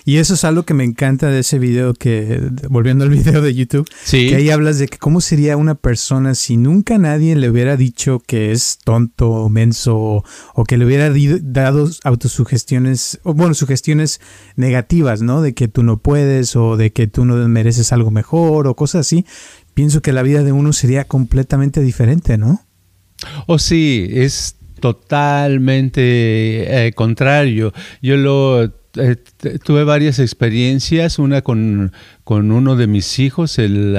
Y 0.04 0.18
eso 0.18 0.34
es 0.34 0.44
algo 0.44 0.64
que 0.64 0.74
me 0.74 0.84
encanta 0.84 1.30
de 1.30 1.40
ese 1.40 1.58
video 1.58 1.94
que, 1.94 2.50
volviendo 2.68 3.04
al 3.04 3.10
video 3.10 3.40
de 3.40 3.54
YouTube, 3.54 3.88
que 4.10 4.34
ahí 4.34 4.50
hablas 4.50 4.78
de 4.78 4.88
que 4.88 4.98
cómo 4.98 5.20
sería 5.20 5.56
una 5.56 5.74
persona 5.74 6.34
si 6.34 6.56
nunca 6.56 6.98
nadie 6.98 7.36
le 7.36 7.48
hubiera 7.48 7.76
dicho 7.76 8.22
que 8.26 8.52
es 8.52 8.78
tonto 8.84 9.30
o 9.30 9.48
menso 9.48 10.24
o, 10.54 10.64
que 10.64 10.76
le 10.76 10.84
hubiera 10.84 11.12
dado 11.42 11.88
autosugestiones, 12.04 13.20
o 13.22 13.34
bueno, 13.34 13.54
sugestiones 13.54 14.20
negativas, 14.56 15.22
¿no? 15.22 15.42
De 15.42 15.54
que 15.54 15.68
tú 15.68 15.82
no 15.82 15.98
puedes 15.98 16.56
o 16.56 16.76
de 16.76 16.92
que 16.92 17.06
tú 17.06 17.24
no 17.24 17.36
mereces 17.48 17.92
algo 17.92 18.10
mejor 18.10 18.66
o 18.66 18.76
cosas 18.76 19.06
así. 19.06 19.24
Pienso 19.74 20.02
que 20.02 20.12
la 20.12 20.22
vida 20.22 20.42
de 20.42 20.52
uno 20.52 20.72
sería 20.72 21.04
completamente 21.04 21.82
diferente, 21.82 22.38
¿no? 22.38 22.62
Oh, 23.46 23.58
sí, 23.58 24.08
es 24.10 24.56
totalmente 24.80 26.86
eh, 26.86 26.92
contrario. 26.92 27.72
Yo 28.02 28.16
lo 28.16 28.70
eh, 28.96 29.16
tuve 29.64 29.84
varias 29.84 30.18
experiencias, 30.18 31.18
una 31.18 31.42
con, 31.42 31.92
con 32.24 32.50
uno 32.50 32.76
de 32.76 32.86
mis 32.86 33.18
hijos, 33.18 33.58
el, 33.58 33.96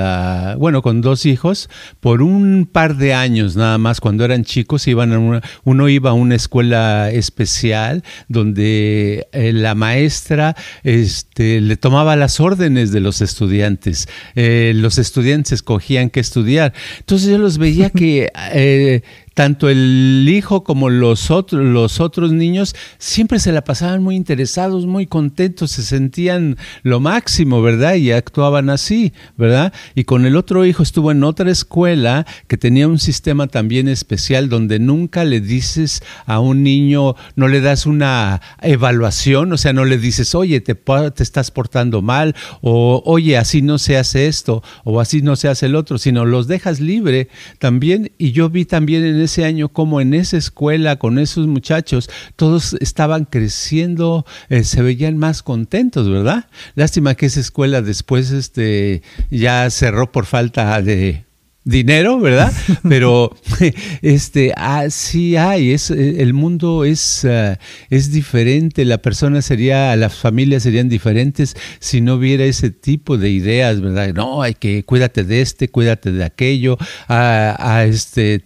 bueno, 0.57 0.81
con 0.81 1.01
dos 1.01 1.25
hijos, 1.25 1.69
por 1.99 2.21
un 2.21 2.67
par 2.71 2.97
de 2.97 3.13
años 3.13 3.55
nada 3.55 3.77
más, 3.77 4.01
cuando 4.01 4.25
eran 4.25 4.43
chicos, 4.43 4.87
iban 4.87 5.41
uno 5.63 5.89
iba 5.89 6.09
a 6.09 6.13
una 6.13 6.35
escuela 6.35 7.09
especial 7.11 8.03
donde 8.27 9.27
eh, 9.31 9.53
la 9.53 9.75
maestra 9.75 10.55
este, 10.83 11.61
le 11.61 11.77
tomaba 11.77 12.15
las 12.15 12.39
órdenes 12.39 12.91
de 12.91 12.99
los 12.99 13.21
estudiantes, 13.21 14.09
eh, 14.35 14.73
los 14.75 14.97
estudiantes 14.97 15.53
escogían 15.53 16.09
qué 16.09 16.19
estudiar, 16.19 16.73
entonces 16.99 17.29
yo 17.29 17.37
los 17.37 17.57
veía 17.57 17.89
que 17.89 18.31
tanto 19.37 19.69
el 19.69 20.25
hijo 20.27 20.63
como 20.63 20.89
los 20.89 21.29
otros, 21.29 21.63
los 21.63 21.99
otros 21.99 22.31
niños 22.31 22.75
siempre 22.97 23.37
se 23.37 23.51
la 23.51 23.63
pasaban 23.63 24.01
muy 24.01 24.15
interesados, 24.15 24.87
muy 24.87 25.05
contentos, 25.05 25.69
se 25.69 25.83
sentían 25.83 26.57
lo 26.81 26.99
máximo, 26.99 27.61
¿verdad? 27.61 27.93
Y 27.93 28.11
actuaban 28.11 28.71
así, 28.71 29.13
¿verdad? 29.37 29.73
Y 29.93 30.05
con 30.05 30.25
el 30.25 30.35
otro 30.35 30.65
hijo 30.65 30.81
estuvo 30.81 31.11
en 31.11 31.23
otra 31.23 31.51
escuela 31.51 32.25
que 32.47 32.57
tenía 32.57 32.87
un 32.87 32.97
sistema 32.97 33.45
también 33.45 33.87
especial 33.89 34.49
donde 34.49 34.79
nunca 34.79 35.23
le 35.23 35.39
dices 35.39 36.01
a 36.25 36.39
un 36.39 36.63
niño, 36.63 37.15
no 37.35 37.47
le 37.47 37.61
das 37.61 37.85
una 37.85 38.41
evaluación, 38.63 39.53
o 39.53 39.57
sea, 39.57 39.71
no 39.71 39.85
le 39.85 39.99
dices, 39.99 40.33
oye, 40.33 40.61
te, 40.61 40.73
te 40.73 41.21
estás 41.21 41.51
portando 41.51 42.01
mal, 42.01 42.35
o 42.61 43.03
oye, 43.05 43.37
así 43.37 43.61
no 43.61 43.77
se 43.77 43.97
hace 43.97 44.25
esto, 44.25 44.63
o 44.83 44.99
así 44.99 45.21
no 45.21 45.35
se 45.35 45.47
hace 45.47 45.67
el 45.67 45.75
otro, 45.75 45.99
sino 45.99 46.25
los 46.25 46.47
dejas 46.47 46.79
libre 46.79 47.27
también. 47.59 48.11
Y 48.17 48.31
yo 48.31 48.49
vi 48.49 48.65
también 48.65 49.05
en 49.05 49.26
ese 49.27 49.45
año 49.45 49.69
como 49.69 50.01
en 50.01 50.13
esa 50.13 50.37
escuela 50.37 50.97
con 50.97 51.19
esos 51.19 51.45
muchachos 51.45 52.09
todos 52.35 52.75
estaban 52.79 53.25
creciendo, 53.25 54.25
eh, 54.49 54.63
se 54.63 54.81
veían 54.81 55.17
más 55.17 55.43
contentos, 55.43 56.09
¿verdad? 56.09 56.47
Lástima 56.75 57.15
que 57.15 57.27
esa 57.27 57.39
escuela 57.39 57.81
después 57.81 58.31
este, 58.31 59.03
ya 59.29 59.69
cerró 59.69 60.11
por 60.11 60.25
falta 60.25 60.81
de 60.81 61.26
dinero, 61.67 62.19
¿verdad? 62.19 62.51
Pero 62.87 63.35
este, 64.01 64.53
así 64.55 65.35
hay, 65.35 65.71
es, 65.71 65.91
el 65.91 66.33
mundo 66.33 66.85
es, 66.85 67.25
eh, 67.25 67.57
es 67.89 68.11
diferente, 68.11 68.85
la 68.85 68.99
persona 68.99 69.41
sería, 69.41 69.95
las 69.95 70.15
familias 70.15 70.63
serían 70.63 70.87
diferentes 70.89 71.55
si 71.79 72.01
no 72.01 72.15
hubiera 72.15 72.45
ese 72.45 72.71
tipo 72.71 73.17
de 73.17 73.29
ideas, 73.29 73.81
¿verdad? 73.81 74.13
No, 74.13 74.41
hay 74.41 74.53
que, 74.53 74.83
cuídate 74.83 75.23
de 75.23 75.41
este, 75.41 75.67
cuídate 75.67 76.11
de 76.11 76.23
aquello, 76.23 76.77
a, 77.07 77.83
este, 77.85 78.39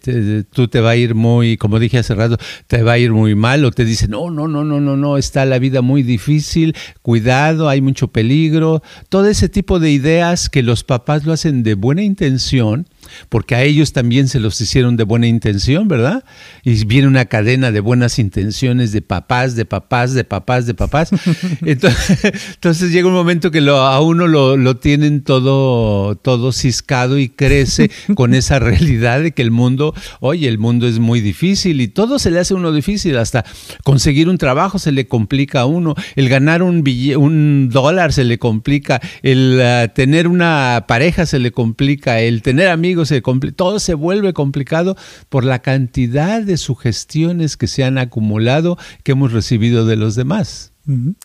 tú 0.51 0.67
te 0.67 0.81
va 0.81 0.91
a 0.91 0.95
ir 0.95 1.13
muy, 1.13 1.57
como 1.57 1.79
dije 1.79 1.99
hace 1.99 2.15
rato, 2.15 2.37
te 2.67 2.81
va 2.81 2.93
a 2.93 2.97
ir 2.97 3.11
muy 3.11 3.35
mal, 3.35 3.63
o 3.65 3.71
te 3.71 3.85
dicen, 3.85 4.11
no, 4.11 4.31
no, 4.31 4.47
no, 4.47 4.63
no, 4.63 4.81
no, 4.81 4.97
no, 4.97 5.17
está 5.17 5.45
la 5.45 5.59
vida 5.59 5.81
muy 5.81 6.01
difícil, 6.01 6.75
cuidado, 7.01 7.69
hay 7.69 7.81
mucho 7.81 8.07
peligro, 8.07 8.81
todo 9.09 9.27
ese 9.27 9.47
tipo 9.47 9.79
de 9.79 9.91
ideas 9.91 10.49
que 10.49 10.63
los 10.63 10.83
papás 10.83 11.25
lo 11.25 11.33
hacen 11.33 11.61
de 11.61 11.75
buena 11.75 12.01
intención, 12.01 12.87
porque 13.29 13.55
a 13.55 13.63
ellos 13.63 13.93
también 13.93 14.27
se 14.27 14.39
los 14.39 14.59
hicieron 14.61 14.97
de 14.97 15.03
buena 15.03 15.27
intención, 15.27 15.87
¿verdad? 15.87 16.23
Y 16.63 16.85
viene 16.85 17.07
una 17.07 17.25
cadena 17.25 17.71
de 17.71 17.79
buenas 17.79 18.19
intenciones 18.19 18.91
de 18.91 19.01
papás, 19.01 19.55
de 19.55 19.65
papás, 19.65 20.13
de 20.13 20.23
papás, 20.23 20.65
de 20.65 20.73
papás. 20.73 21.11
Entonces, 21.65 22.91
llega 22.91 23.07
un 23.07 23.13
momento 23.13 23.51
que 23.51 23.59
a 23.59 23.99
uno 23.99 24.27
lo, 24.27 24.77
tienen 24.77 25.23
todo, 25.23 26.15
todo 26.15 26.51
ciscado 26.51 27.17
y 27.17 27.29
crece 27.29 27.91
con 28.15 28.33
esa 28.33 28.59
realidad 28.59 29.21
de 29.21 29.31
que 29.31 29.41
el 29.41 29.51
mundo, 29.51 29.93
oye, 30.19 30.47
el 30.47 30.57
mundo 30.57 30.87
es 30.87 30.99
muy 30.99 31.21
difícil 31.21 31.81
y 31.81 31.87
todo 31.87 32.19
se 32.19 32.31
le 32.31 32.39
hace 32.39 32.53
a 32.53 32.57
uno 32.57 32.71
difícil, 32.71 33.17
hasta 33.17 33.45
conseguir 33.83 34.29
un 34.29 34.37
trabajo 34.37 34.79
se 34.79 34.91
le 34.91 35.07
complica 35.07 35.61
a 35.61 35.65
uno, 35.65 35.95
el 36.15 36.29
ganar 36.29 36.63
un, 36.63 36.83
un 37.17 37.69
dólar 37.69 38.13
se 38.13 38.23
le 38.23 38.37
complica, 38.37 39.01
el 39.23 39.59
uh, 39.59 39.93
tener 39.93 40.27
una 40.27 40.85
pareja 40.87 41.25
se 41.25 41.39
le 41.39 41.51
complica, 41.51 42.19
el 42.19 42.41
tener 42.41 42.67
amigos 42.69 43.00
se 43.05 43.22
todo 43.55 43.79
se 43.79 43.93
vuelve 43.93 44.34
complicado 44.34 44.96
por 45.29 45.43
la 45.43 45.60
cantidad 45.60 46.41
de 46.41 46.58
sugestiones 46.58 47.58
que 47.58 47.67
se 47.67 47.84
han 47.84 47.98
acumulado 47.98 48.77
que 49.03 49.13
hemos 49.13 49.31
recibido 49.31 49.86
de 49.86 49.96
los 49.96 50.15
demás. 50.15 50.72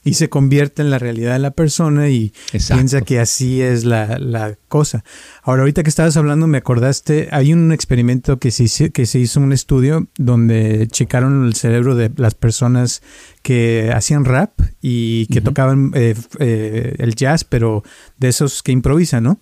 Y 0.04 0.14
se 0.14 0.28
convierte 0.28 0.83
en 0.83 0.90
la 0.90 0.99
realidad 0.99 1.33
de 1.33 1.38
la 1.38 1.50
persona 1.50 2.11
y 2.11 2.33
piensa 2.52 3.00
que 3.00 3.18
así 3.18 3.62
es 3.62 3.85
la, 3.85 4.56
cosa. 4.68 5.02
Ahora, 5.42 5.62
ahorita 5.62 5.83
que 5.83 5.88
estabas 5.88 6.16
hablando, 6.16 6.47
me 6.47 6.59
acordaste, 6.59 7.28
hay 7.33 7.52
un 7.52 7.73
experimento 7.73 8.38
que 8.38 8.50
se, 8.50 8.64
hizo, 8.64 8.90
que 8.92 9.06
se 9.06 9.18
hizo 9.18 9.40
un 9.40 9.52
estudio 9.52 10.09
donde 10.18 10.87
checaron 10.88 11.47
el 11.47 11.54
cerebro 11.54 11.95
de 11.95 12.12
las 12.16 12.35
personas 12.35 13.02
que 13.46 13.92
hacían 13.94 14.24
rap 14.24 14.58
y 14.82 15.26
que 15.26 15.40
tocaban 15.40 15.92
eh, 15.94 16.16
eh, 16.40 16.96
el 16.98 17.14
jazz, 17.14 17.44
pero 17.44 17.84
de 18.18 18.26
esos 18.26 18.60
que 18.64 18.72
improvisan, 18.72 19.22
¿no? 19.22 19.38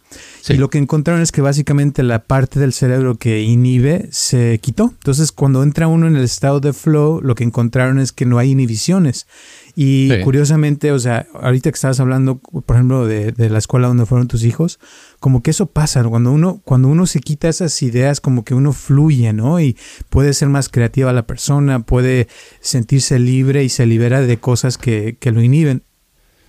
Y 0.46 0.58
lo 0.58 0.68
que 0.68 0.76
encontraron 0.76 1.22
es 1.22 1.32
que 1.32 1.40
básicamente 1.40 2.02
la 2.02 2.18
parte 2.24 2.60
del 2.60 2.74
cerebro 2.74 3.14
que 3.14 3.40
inhibe 3.40 4.10
se 4.12 4.58
quitó. 4.58 4.92
Entonces, 4.92 5.32
cuando 5.32 5.62
entra 5.62 5.88
uno 5.88 6.06
en 6.06 6.16
el 6.16 6.24
estado 6.24 6.60
de 6.60 6.74
flow, 6.74 7.22
lo 7.22 7.34
que 7.34 7.44
encontraron 7.44 7.98
es 7.98 8.12
que 8.12 8.26
no 8.26 8.36
hay 8.36 8.50
inhibiciones. 8.50 9.26
Y 9.74 10.20
curiosamente, 10.22 10.92
o 10.92 10.98
sea, 10.98 11.26
ahorita 11.32 11.70
que 11.70 11.74
estabas 11.74 11.98
hablando, 11.98 12.36
por 12.38 12.76
ejemplo, 12.76 13.06
de, 13.06 13.32
de, 13.32 13.48
la 13.48 13.58
escuela 13.58 13.88
donde 13.88 14.06
fueron 14.06 14.28
tus 14.28 14.44
hijos, 14.44 14.78
como 15.24 15.42
que 15.42 15.52
eso 15.52 15.64
pasa, 15.64 16.04
cuando 16.04 16.32
uno, 16.32 16.60
cuando 16.66 16.88
uno 16.88 17.06
se 17.06 17.18
quita 17.20 17.48
esas 17.48 17.82
ideas, 17.82 18.20
como 18.20 18.44
que 18.44 18.52
uno 18.52 18.74
fluye, 18.74 19.32
¿no? 19.32 19.58
Y 19.58 19.74
puede 20.10 20.34
ser 20.34 20.50
más 20.50 20.68
creativa 20.68 21.14
la 21.14 21.26
persona, 21.26 21.80
puede 21.80 22.28
sentirse 22.60 23.18
libre 23.18 23.64
y 23.64 23.70
se 23.70 23.86
libera 23.86 24.20
de 24.20 24.36
cosas 24.36 24.76
que, 24.76 25.16
que 25.18 25.32
lo 25.32 25.40
inhiben. 25.40 25.82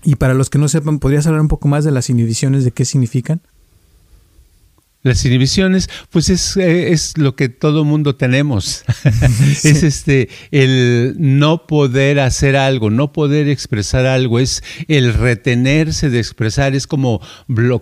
Y 0.04 0.16
para 0.16 0.34
los 0.34 0.50
que 0.50 0.58
no 0.58 0.68
sepan, 0.68 1.00
¿podrías 1.00 1.26
hablar 1.26 1.40
un 1.40 1.48
poco 1.48 1.70
más 1.70 1.86
de 1.86 1.92
las 1.92 2.10
inhibiciones, 2.10 2.66
de 2.66 2.72
qué 2.72 2.84
significan? 2.84 3.40
Las 5.06 5.24
inhibiciones, 5.24 5.88
pues 6.10 6.30
es, 6.30 6.58
eh, 6.58 6.92
es 6.92 7.16
lo 7.20 7.36
que 7.36 7.48
todo 7.48 7.86
mundo 7.86 8.16
tenemos. 8.16 8.84
Es 9.64 9.84
este 9.84 10.30
el 10.50 11.14
no 11.20 11.68
poder 11.68 12.20
hacer 12.20 12.56
algo, 12.56 12.90
no 12.90 13.14
poder 13.14 13.48
expresar 13.48 14.08
algo, 14.08 14.40
es 14.40 14.64
el 14.88 15.14
retenerse 15.14 16.10
de 16.10 16.18
expresar, 16.18 16.74
es 16.74 16.88
como, 16.88 17.22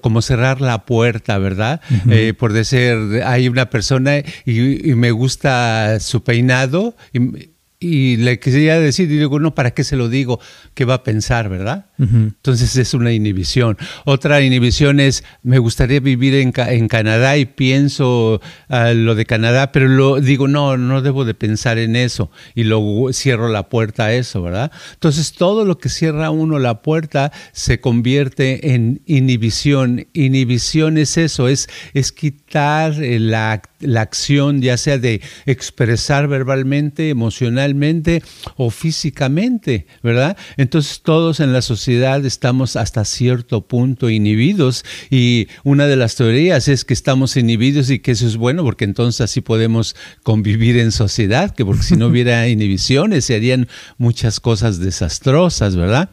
como 0.01 0.21
cerrar 0.21 0.59
la 0.59 0.85
puerta, 0.85 1.37
¿verdad? 1.37 1.79
Eh, 2.09 2.33
por 2.37 2.51
decir, 2.51 3.21
hay 3.25 3.47
una 3.47 3.69
persona 3.69 4.17
y, 4.45 4.91
y 4.91 4.93
me 4.95 5.11
gusta 5.11 6.01
su 6.01 6.25
peinado. 6.25 6.97
Y, 7.13 7.53
y 7.83 8.17
le 8.17 8.39
quería 8.39 8.79
decir, 8.79 9.11
y 9.11 9.17
digo, 9.17 9.39
no, 9.39 9.55
¿para 9.55 9.71
qué 9.71 9.83
se 9.83 9.97
lo 9.97 10.07
digo? 10.07 10.39
¿Qué 10.73 10.85
va 10.85 10.95
a 10.95 11.03
pensar, 11.03 11.49
verdad? 11.49 11.87
Entonces 11.99 12.75
es 12.75 12.93
una 12.95 13.11
inhibición. 13.11 13.77
Otra 14.05 14.41
inhibición 14.41 14.99
es, 14.99 15.23
me 15.43 15.59
gustaría 15.59 15.99
vivir 15.99 16.33
en, 16.33 16.51
en 16.55 16.87
Canadá 16.87 17.37
y 17.37 17.45
pienso 17.45 18.41
uh, 18.69 18.93
lo 18.95 19.13
de 19.13 19.25
Canadá, 19.25 19.71
pero 19.71 19.87
lo 19.87 20.19
digo, 20.19 20.47
no, 20.47 20.75
no 20.75 21.01
debo 21.03 21.23
de 21.23 21.35
pensar 21.35 21.77
en 21.77 21.95
eso 21.95 22.31
y 22.55 22.63
luego 22.63 23.13
cierro 23.13 23.47
la 23.47 23.69
puerta 23.69 24.05
a 24.05 24.13
eso, 24.13 24.41
¿verdad? 24.41 24.71
Entonces 24.93 25.33
todo 25.33 25.65
lo 25.65 25.77
que 25.77 25.89
cierra 25.89 26.31
uno 26.31 26.57
la 26.57 26.81
puerta 26.81 27.31
se 27.51 27.79
convierte 27.79 28.73
en 28.73 29.01
inhibición. 29.05 30.07
Inhibición 30.13 30.97
es 30.97 31.17
eso, 31.17 31.47
es, 31.47 31.69
es 31.93 32.11
quitar 32.11 32.95
la, 32.97 33.61
la 33.79 34.01
acción, 34.01 34.61
ya 34.61 34.77
sea 34.77 34.97
de 34.97 35.21
expresar 35.45 36.27
verbalmente, 36.27 37.09
emocionalmente 37.09 38.23
o 38.57 38.71
físicamente, 38.71 39.85
¿verdad? 40.01 40.35
Entonces 40.57 41.01
todos 41.03 41.39
en 41.39 41.53
la 41.53 41.61
sociedad 41.61 41.83
estamos 42.01 42.75
hasta 42.75 43.05
cierto 43.05 43.61
punto 43.61 44.09
inhibidos 44.09 44.83
y 45.09 45.47
una 45.63 45.87
de 45.87 45.95
las 45.95 46.15
teorías 46.15 46.67
es 46.67 46.85
que 46.85 46.93
estamos 46.93 47.37
inhibidos 47.37 47.89
y 47.89 47.99
que 47.99 48.11
eso 48.11 48.27
es 48.27 48.37
bueno 48.37 48.63
porque 48.63 48.85
entonces 48.85 49.21
así 49.21 49.41
podemos 49.41 49.95
convivir 50.23 50.77
en 50.77 50.91
sociedad, 50.91 51.53
que 51.53 51.65
porque 51.65 51.83
si 51.83 51.95
no 51.95 52.07
hubiera 52.13 52.47
inhibiciones 52.47 53.25
se 53.25 53.35
harían 53.35 53.67
muchas 53.97 54.39
cosas 54.39 54.79
desastrosas, 54.79 55.75
¿verdad? 55.75 56.09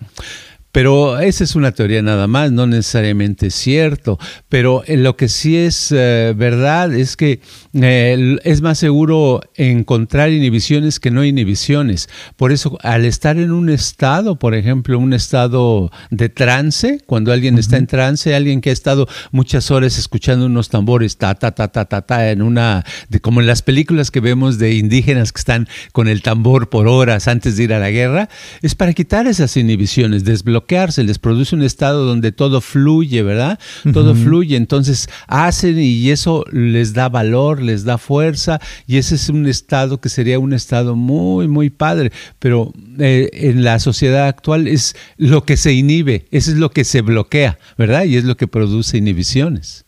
Pero 0.73 1.19
esa 1.19 1.43
es 1.43 1.57
una 1.57 1.73
teoría 1.73 2.01
nada 2.01 2.29
más, 2.29 2.53
no 2.53 2.67
necesariamente 2.67 3.49
es 3.49 3.55
cierto. 3.55 4.19
Pero 4.49 4.85
eh, 4.87 4.97
lo 4.97 5.17
que 5.17 5.29
sí 5.29 5.57
es 5.57 5.91
eh, 5.91 6.33
verdad 6.37 6.95
es 6.95 7.17
que 7.17 7.41
eh, 7.73 8.39
es 8.45 8.63
más 8.63 8.79
seguro 8.79 9.41
encontrar 9.55 10.31
inhibiciones 10.31 10.99
que 10.99 11.11
no 11.11 11.25
inhibiciones. 11.25 12.09
Por 12.37 12.53
eso, 12.53 12.79
al 12.83 13.05
estar 13.05 13.37
en 13.39 13.53
un 13.53 13.71
estado, 13.71 14.39
por 14.39 14.55
ejemplo, 14.55 14.99
un 14.99 15.13
estado 15.13 15.91
de 16.11 16.29
trance, 16.29 17.01
cuando 17.07 17.33
alguien 17.33 17.59
está 17.59 17.77
en 17.77 17.87
trance, 17.87 18.35
alguien 18.35 18.61
que 18.61 18.71
ha 18.71 18.73
estado 18.73 19.09
muchas 19.31 19.71
horas 19.71 19.99
escuchando 19.99 20.47
unos 20.47 20.69
tambores, 20.69 21.17
ta, 21.17 21.35
ta, 21.35 21.53
ta, 21.53 21.69
ta, 21.69 21.85
ta, 21.85 22.03
ta, 22.03 22.31
en 22.31 22.43
una, 22.43 22.85
de, 23.09 23.21
como 23.21 23.41
en 23.41 23.47
las 23.47 23.63
películas 23.63 24.11
que 24.11 24.21
vemos 24.21 24.59
de 24.59 24.75
indígenas 24.75 25.33
que 25.33 25.39
están 25.39 25.69
con 25.93 26.09
el 26.09 26.23
tambor 26.23 26.71
por 26.71 26.89
horas 26.89 27.29
antes 27.29 27.57
de 27.57 27.65
ir 27.65 27.75
a 27.75 27.79
la 27.79 27.91
guerra, 27.91 28.29
es 28.63 28.75
para 28.75 28.93
quitar 28.95 29.27
esas 29.27 29.57
inhibiciones, 29.57 30.25
desbloquear 30.25 30.93
se 30.93 31.05
les 31.05 31.19
produce 31.19 31.55
un 31.55 31.63
estado 31.63 32.05
donde 32.05 32.33
todo 32.33 32.61
fluye, 32.61 33.23
¿verdad? 33.23 33.59
Todo 33.93 34.15
fluye, 34.15 34.57
entonces 34.57 35.09
hacen 35.27 35.79
y 35.79 36.11
eso 36.11 36.45
les 36.53 36.93
da 36.93 37.09
valor, 37.09 37.60
les 37.61 37.85
da 37.85 37.99
fuerza 37.99 38.61
y 38.87 38.97
ese 38.99 39.15
es 39.15 39.29
un 39.29 39.47
estado 39.47 40.01
que 40.01 40.09
sería 40.09 40.39
un 40.39 40.53
estado 40.53 40.97
muy, 40.97 41.49
muy 41.49 41.71
padre, 41.71 42.13
pero 42.39 42.73
eh, 42.99 43.29
en 43.33 43.65
la 43.65 43.79
sociedad 43.79 44.27
actual 44.27 44.69
es 44.69 44.95
lo 45.17 45.45
que 45.45 45.57
se 45.57 45.73
inhibe, 45.73 46.27
eso 46.31 46.51
es 46.51 46.57
lo 46.57 46.71
que 46.71 46.85
se 46.85 47.03
bloquea, 47.03 47.59
¿verdad? 47.77 48.05
Y 48.05 48.17
es 48.17 48.25
lo 48.25 48.37
que 48.37 48.49
produce 48.49 48.99
inhibiciones. 48.99 49.85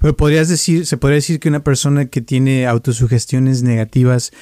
Pero 0.00 0.16
podrías 0.16 0.48
decir, 0.48 0.86
se 0.86 0.96
podría 0.96 1.16
decir 1.16 1.38
que 1.38 1.48
una 1.48 1.62
persona 1.62 2.06
que 2.06 2.22
tiene 2.22 2.66
autosugestiones 2.66 3.62
negativas 3.62 4.32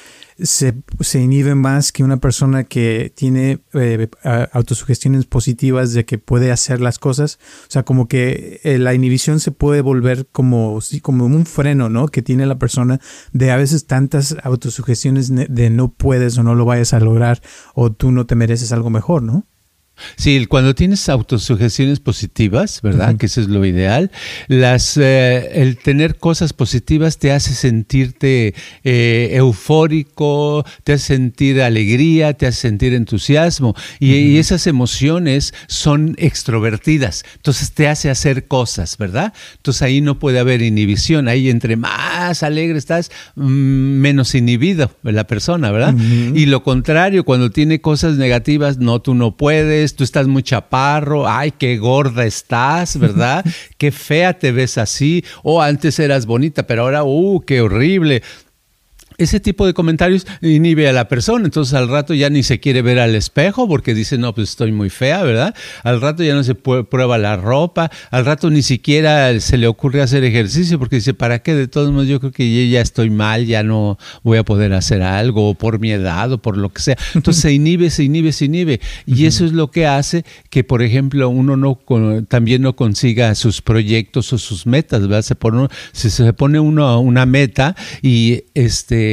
se, 0.43 0.73
se 0.99 1.21
inhibe 1.21 1.55
más 1.55 1.91
que 1.91 2.03
una 2.03 2.17
persona 2.17 2.63
que 2.63 3.11
tiene 3.15 3.59
eh, 3.73 4.09
autosugestiones 4.51 5.25
positivas 5.25 5.93
de 5.93 6.05
que 6.05 6.17
puede 6.17 6.51
hacer 6.51 6.81
las 6.81 6.99
cosas. 6.99 7.39
O 7.63 7.71
sea, 7.71 7.83
como 7.83 8.07
que 8.07 8.59
eh, 8.63 8.77
la 8.77 8.93
inhibición 8.93 9.39
se 9.39 9.51
puede 9.51 9.81
volver 9.81 10.27
como, 10.31 10.79
como 11.01 11.25
un 11.25 11.45
freno, 11.45 11.89
¿no? 11.89 12.07
Que 12.07 12.21
tiene 12.21 12.45
la 12.45 12.59
persona 12.59 12.99
de 13.33 13.51
a 13.51 13.57
veces 13.57 13.85
tantas 13.87 14.35
autosugestiones 14.43 15.31
de 15.33 15.69
no 15.69 15.93
puedes 15.93 16.37
o 16.37 16.43
no 16.43 16.55
lo 16.55 16.65
vayas 16.65 16.93
a 16.93 16.99
lograr 16.99 17.41
o 17.73 17.91
tú 17.91 18.11
no 18.11 18.25
te 18.25 18.35
mereces 18.35 18.71
algo 18.71 18.89
mejor, 18.89 19.23
¿no? 19.23 19.45
Sí, 20.15 20.45
cuando 20.45 20.75
tienes 20.75 21.07
autosugestiones 21.09 21.99
positivas, 21.99 22.81
¿verdad? 22.81 23.15
Que 23.17 23.25
eso 23.25 23.41
es 23.41 23.47
lo 23.47 23.65
ideal. 23.65 24.11
Las, 24.47 24.97
eh, 24.97 25.61
el 25.61 25.77
tener 25.77 26.17
cosas 26.17 26.53
positivas 26.53 27.17
te 27.17 27.31
hace 27.31 27.53
sentirte 27.53 28.53
eh, 28.83 29.29
eufórico, 29.33 30.65
te 30.83 30.93
hace 30.93 31.15
sentir 31.15 31.61
alegría, 31.61 32.33
te 32.33 32.47
hace 32.47 32.61
sentir 32.61 32.93
entusiasmo. 32.93 33.75
Y, 33.99 34.31
esas 34.41 34.65
emociones 34.65 35.53
son 35.67 36.15
extrovertidas. 36.17 37.23
Entonces 37.35 37.73
te 37.73 37.87
hace 37.87 38.09
hacer 38.09 38.47
cosas, 38.47 38.97
¿verdad? 38.97 39.33
Entonces 39.57 39.81
ahí 39.83 40.01
no 40.01 40.19
puede 40.19 40.39
haber 40.39 40.61
inhibición. 40.61 41.27
Ahí 41.27 41.49
entre 41.49 41.75
más 41.75 42.43
alegre 42.43 42.77
estás, 42.77 43.11
mm, 43.35 43.43
menos 43.43 44.33
inhibido 44.33 44.91
la 45.03 45.27
persona, 45.27 45.71
¿verdad? 45.71 45.95
Y 46.33 46.45
lo 46.45 46.63
contrario, 46.63 47.23
cuando 47.23 47.51
tiene 47.51 47.81
cosas 47.81 48.17
negativas, 48.17 48.77
no, 48.77 49.01
tú 49.01 49.13
no 49.13 49.37
puedes 49.37 49.90
tú 49.95 50.03
estás 50.03 50.27
muy 50.27 50.43
chaparro, 50.43 51.27
ay, 51.27 51.51
qué 51.51 51.77
gorda 51.77 52.25
estás, 52.25 52.97
¿verdad? 52.99 53.45
qué 53.77 53.91
fea 53.91 54.37
te 54.37 54.51
ves 54.51 54.77
así, 54.77 55.23
o 55.43 55.61
antes 55.61 55.99
eras 55.99 56.25
bonita, 56.25 56.67
pero 56.67 56.83
ahora, 56.83 57.03
uh, 57.03 57.41
qué 57.41 57.61
horrible 57.61 58.21
ese 59.23 59.39
tipo 59.39 59.65
de 59.65 59.73
comentarios 59.73 60.25
inhibe 60.41 60.89
a 60.89 60.93
la 60.93 61.07
persona, 61.07 61.45
entonces 61.45 61.73
al 61.73 61.89
rato 61.89 62.13
ya 62.13 62.29
ni 62.29 62.43
se 62.43 62.59
quiere 62.59 62.81
ver 62.81 62.99
al 62.99 63.15
espejo 63.15 63.67
porque 63.67 63.93
dice, 63.93 64.17
no, 64.17 64.33
pues 64.33 64.49
estoy 64.49 64.71
muy 64.71 64.89
fea, 64.89 65.23
¿verdad? 65.23 65.55
Al 65.83 66.01
rato 66.01 66.23
ya 66.23 66.33
no 66.33 66.43
se 66.43 66.55
prueba 66.55 67.17
la 67.17 67.37
ropa, 67.37 67.91
al 68.09 68.25
rato 68.25 68.49
ni 68.49 68.61
siquiera 68.63 69.39
se 69.39 69.57
le 69.57 69.67
ocurre 69.67 70.01
hacer 70.01 70.23
ejercicio 70.23 70.79
porque 70.79 70.97
dice, 70.97 71.13
¿para 71.13 71.39
qué? 71.39 71.53
De 71.53 71.67
todos 71.67 71.91
modos 71.91 72.07
yo 72.07 72.19
creo 72.19 72.31
que 72.31 72.69
ya 72.69 72.81
estoy 72.81 73.09
mal, 73.09 73.45
ya 73.45 73.63
no 73.63 73.97
voy 74.23 74.39
a 74.39 74.43
poder 74.43 74.73
hacer 74.73 75.01
algo, 75.01 75.49
o 75.49 75.53
por 75.53 75.79
mi 75.79 75.91
edad, 75.91 76.31
o 76.31 76.41
por 76.41 76.57
lo 76.57 76.69
que 76.69 76.81
sea. 76.81 76.97
Entonces 77.13 77.43
se 77.43 77.53
inhibe, 77.53 77.89
se 77.89 78.03
inhibe, 78.03 78.31
se 78.31 78.45
inhibe. 78.45 78.81
Y 79.05 79.25
eso 79.25 79.45
es 79.45 79.51
lo 79.51 79.69
que 79.69 79.85
hace 79.85 80.25
que, 80.49 80.63
por 80.63 80.81
ejemplo, 80.81 81.29
uno 81.29 81.57
no 81.57 81.79
también 82.27 82.61
no 82.61 82.75
consiga 82.75 83.35
sus 83.35 83.61
proyectos 83.61 84.33
o 84.33 84.37
sus 84.37 84.65
metas, 84.65 85.01
¿verdad? 85.01 85.21
Se 85.21 85.35
pone, 85.35 85.67
si 85.91 86.09
se 86.09 86.33
pone 86.33 86.59
uno 86.59 86.99
una 86.99 87.25
meta 87.25 87.75
y 88.01 88.45
este 88.53 89.10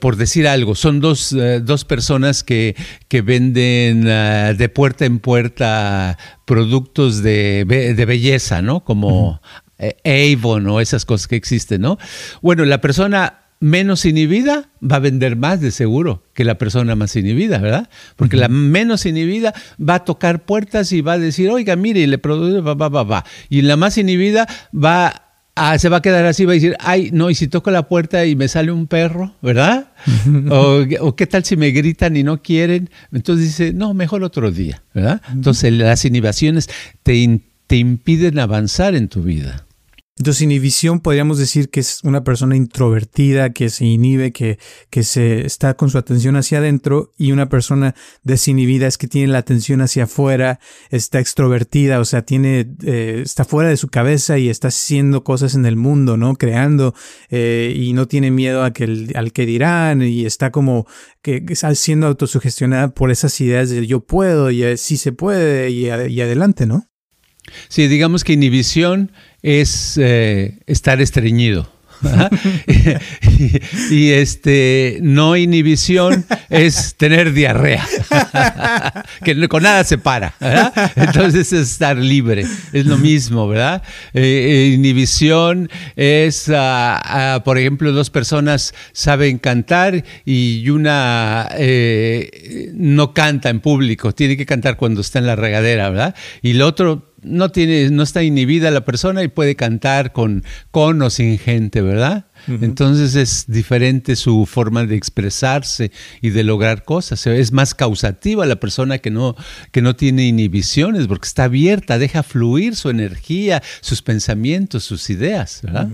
por 0.00 0.16
decir 0.16 0.46
algo, 0.48 0.74
son 0.74 1.00
dos, 1.00 1.32
eh, 1.32 1.60
dos 1.60 1.84
personas 1.84 2.42
que, 2.44 2.76
que 3.08 3.22
venden 3.22 4.04
eh, 4.06 4.54
de 4.56 4.68
puerta 4.68 5.04
en 5.04 5.18
puerta 5.18 6.18
productos 6.44 7.22
de, 7.22 7.64
de 7.66 8.04
belleza, 8.04 8.62
¿no? 8.62 8.84
Como 8.84 9.40
eh, 9.82 10.36
Avon 10.36 10.66
o 10.68 10.80
esas 10.80 11.04
cosas 11.04 11.26
que 11.26 11.36
existen, 11.36 11.80
¿no? 11.80 11.98
Bueno, 12.40 12.64
la 12.64 12.80
persona 12.80 13.40
menos 13.58 14.04
inhibida 14.04 14.70
va 14.82 14.96
a 14.96 15.00
vender 15.00 15.36
más 15.36 15.60
de 15.60 15.70
seguro 15.70 16.24
que 16.34 16.44
la 16.44 16.58
persona 16.58 16.96
más 16.96 17.14
inhibida, 17.16 17.58
¿verdad? 17.58 17.88
Porque 18.16 18.36
la 18.36 18.48
menos 18.48 19.06
inhibida 19.06 19.54
va 19.78 19.96
a 19.96 20.04
tocar 20.04 20.44
puertas 20.44 20.92
y 20.92 21.00
va 21.00 21.14
a 21.14 21.18
decir, 21.18 21.48
oiga, 21.50 21.76
mire, 21.76 22.00
y 22.00 22.06
le 22.06 22.18
produce, 22.18 22.60
va, 22.60 22.74
va, 22.74 22.88
va, 22.88 23.02
va. 23.02 23.24
Y 23.48 23.62
la 23.62 23.76
más 23.76 23.98
inhibida 23.98 24.48
va 24.72 25.31
a, 25.54 25.78
se 25.78 25.88
va 25.88 25.98
a 25.98 26.02
quedar 26.02 26.24
así, 26.24 26.44
va 26.44 26.52
a 26.52 26.54
decir, 26.54 26.76
ay, 26.80 27.10
no, 27.12 27.30
y 27.30 27.34
si 27.34 27.46
toco 27.48 27.70
la 27.70 27.88
puerta 27.88 28.24
y 28.24 28.36
me 28.36 28.48
sale 28.48 28.72
un 28.72 28.86
perro, 28.86 29.34
¿verdad? 29.42 29.92
o, 30.50 30.84
o, 31.00 31.16
qué 31.16 31.26
tal 31.26 31.44
si 31.44 31.56
me 31.56 31.70
gritan 31.70 32.16
y 32.16 32.22
no 32.22 32.42
quieren. 32.42 32.90
Entonces 33.12 33.46
dice, 33.46 33.72
no, 33.72 33.94
mejor 33.94 34.24
otro 34.24 34.50
día, 34.50 34.82
¿verdad? 34.94 35.20
Entonces 35.30 35.72
las 35.72 36.04
inhibiciones 36.04 36.68
te, 37.02 37.40
te 37.66 37.76
impiden 37.76 38.38
avanzar 38.38 38.94
en 38.94 39.08
tu 39.08 39.22
vida. 39.22 39.66
Entonces, 40.18 40.42
inhibición 40.42 41.00
podríamos 41.00 41.38
decir 41.38 41.70
que 41.70 41.80
es 41.80 42.00
una 42.04 42.22
persona 42.22 42.54
introvertida, 42.54 43.54
que 43.54 43.70
se 43.70 43.86
inhibe, 43.86 44.30
que, 44.30 44.58
que 44.90 45.04
se 45.04 45.46
está 45.46 45.72
con 45.74 45.88
su 45.88 45.96
atención 45.96 46.36
hacia 46.36 46.58
adentro, 46.58 47.12
y 47.16 47.32
una 47.32 47.48
persona 47.48 47.94
desinhibida 48.22 48.86
es 48.86 48.98
que 48.98 49.08
tiene 49.08 49.32
la 49.32 49.38
atención 49.38 49.80
hacia 49.80 50.04
afuera, 50.04 50.60
está 50.90 51.18
extrovertida, 51.18 51.98
o 51.98 52.04
sea, 52.04 52.22
tiene, 52.22 52.74
eh, 52.84 53.22
está 53.24 53.46
fuera 53.46 53.70
de 53.70 53.78
su 53.78 53.88
cabeza 53.88 54.36
y 54.38 54.50
está 54.50 54.68
haciendo 54.68 55.24
cosas 55.24 55.54
en 55.54 55.64
el 55.64 55.76
mundo, 55.76 56.18
¿no? 56.18 56.36
Creando, 56.36 56.94
eh, 57.30 57.72
y 57.74 57.94
no 57.94 58.06
tiene 58.06 58.30
miedo 58.30 58.64
a 58.64 58.74
que 58.74 59.08
al 59.14 59.32
que 59.32 59.46
dirán, 59.46 60.02
y 60.02 60.26
está 60.26 60.50
como 60.50 60.86
que, 61.22 61.42
está 61.48 61.74
siendo 61.74 62.06
autosugestionada 62.06 62.88
por 62.88 63.10
esas 63.10 63.40
ideas 63.40 63.70
de 63.70 63.86
yo 63.86 64.00
puedo, 64.00 64.50
y 64.50 64.62
eh, 64.62 64.76
sí 64.76 64.98
se 64.98 65.12
puede, 65.12 65.70
y, 65.70 65.86
y 65.86 66.20
adelante, 66.20 66.66
¿no? 66.66 66.86
Sí, 67.68 67.88
digamos 67.88 68.24
que 68.24 68.34
inhibición 68.34 69.10
es 69.42 69.98
eh, 70.00 70.58
estar 70.66 71.00
estreñido. 71.00 71.68
y, 73.92 74.10
este 74.10 74.98
no 75.02 75.36
inhibición 75.36 76.24
es 76.50 76.96
tener 76.96 77.32
diarrea 77.32 77.86
que 79.24 79.48
con 79.48 79.62
nada 79.62 79.84
se 79.84 79.98
para 79.98 80.34
entonces 80.96 81.52
es 81.52 81.70
estar 81.70 81.96
libre 81.96 82.44
es 82.72 82.86
lo 82.86 82.98
mismo 82.98 83.46
verdad 83.46 83.84
eh, 84.14 84.20
eh, 84.20 84.74
inhibición 84.74 85.70
es 85.94 86.48
ah, 86.48 87.00
ah, 87.04 87.44
por 87.44 87.56
ejemplo 87.56 87.92
dos 87.92 88.10
personas 88.10 88.74
saben 88.90 89.38
cantar 89.38 90.02
y 90.24 90.68
una 90.70 91.50
no 92.74 93.14
canta 93.14 93.48
en 93.48 93.60
público 93.60 94.12
tiene 94.12 94.36
que 94.36 94.44
cantar 94.44 94.76
cuando 94.76 95.02
está 95.02 95.20
en 95.20 95.26
la 95.28 95.36
regadera 95.36 95.88
verdad 95.88 96.16
y 96.42 96.50
el 96.50 96.62
otro 96.62 97.11
no 97.22 97.50
tiene, 97.50 97.90
no 97.90 98.02
está 98.02 98.22
inhibida 98.22 98.70
la 98.70 98.84
persona 98.84 99.22
y 99.22 99.28
puede 99.28 99.56
cantar 99.56 100.12
con, 100.12 100.44
con 100.70 101.00
o 101.02 101.10
sin 101.10 101.38
gente, 101.38 101.80
¿verdad? 101.80 102.26
Entonces 102.48 103.14
es 103.14 103.44
diferente 103.46 104.16
su 104.16 104.46
forma 104.46 104.84
de 104.84 104.96
expresarse 104.96 105.92
y 106.20 106.30
de 106.30 106.42
lograr 106.42 106.82
cosas. 106.82 107.24
Es 107.28 107.52
más 107.52 107.74
causativa 107.74 108.44
la 108.46 108.56
persona 108.56 108.98
que 108.98 109.10
no, 109.10 109.36
que 109.70 109.80
no 109.80 109.94
tiene 109.94 110.26
inhibiciones, 110.26 111.06
porque 111.06 111.28
está 111.28 111.44
abierta, 111.44 111.98
deja 111.98 112.24
fluir 112.24 112.74
su 112.74 112.90
energía, 112.90 113.62
sus 113.80 114.02
pensamientos, 114.02 114.82
sus 114.82 115.08
ideas, 115.08 115.60
¿verdad? 115.62 115.88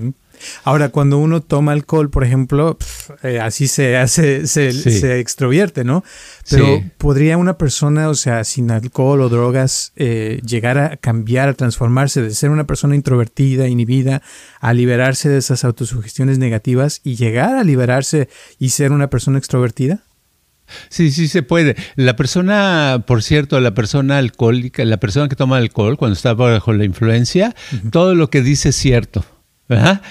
Ahora, 0.64 0.88
cuando 0.90 1.18
uno 1.18 1.40
toma 1.40 1.72
alcohol, 1.72 2.10
por 2.10 2.24
ejemplo, 2.24 2.78
eh, 3.22 3.40
así 3.40 3.68
se 3.68 3.96
hace, 3.96 4.46
se, 4.46 5.20
extrovierte, 5.20 5.84
¿no? 5.84 6.04
Pero 6.50 6.82
¿podría 6.98 7.36
una 7.36 7.58
persona, 7.58 8.08
o 8.08 8.14
sea, 8.14 8.44
sin 8.44 8.70
alcohol 8.70 9.20
o 9.20 9.28
drogas, 9.28 9.92
eh, 9.96 10.40
llegar 10.46 10.78
a 10.78 10.96
cambiar, 10.96 11.48
a 11.48 11.54
transformarse 11.54 12.22
de 12.22 12.30
ser 12.30 12.50
una 12.50 12.66
persona 12.66 12.94
introvertida, 12.94 13.68
inhibida, 13.68 14.22
a 14.60 14.72
liberarse 14.74 15.28
de 15.28 15.38
esas 15.38 15.64
autosugestiones 15.64 16.38
negativas 16.38 17.00
y 17.04 17.16
llegar 17.16 17.56
a 17.56 17.64
liberarse 17.64 18.28
y 18.58 18.70
ser 18.70 18.92
una 18.92 19.10
persona 19.10 19.38
extrovertida? 19.38 20.02
Sí, 20.88 21.10
sí 21.10 21.28
se 21.28 21.42
puede. 21.42 21.76
La 21.96 22.16
persona, 22.16 23.04
por 23.06 23.22
cierto, 23.22 23.60
la 23.60 23.74
persona 23.74 24.18
alcohólica, 24.18 24.84
la 24.84 24.98
persona 24.98 25.28
que 25.28 25.36
toma 25.36 25.56
alcohol 25.56 25.96
cuando 25.96 26.14
está 26.14 26.34
bajo 26.34 26.72
la 26.72 26.84
influencia, 26.84 27.54
todo 27.90 28.14
lo 28.14 28.30
que 28.30 28.42
dice 28.42 28.70
es 28.70 28.76
cierto. 28.76 29.24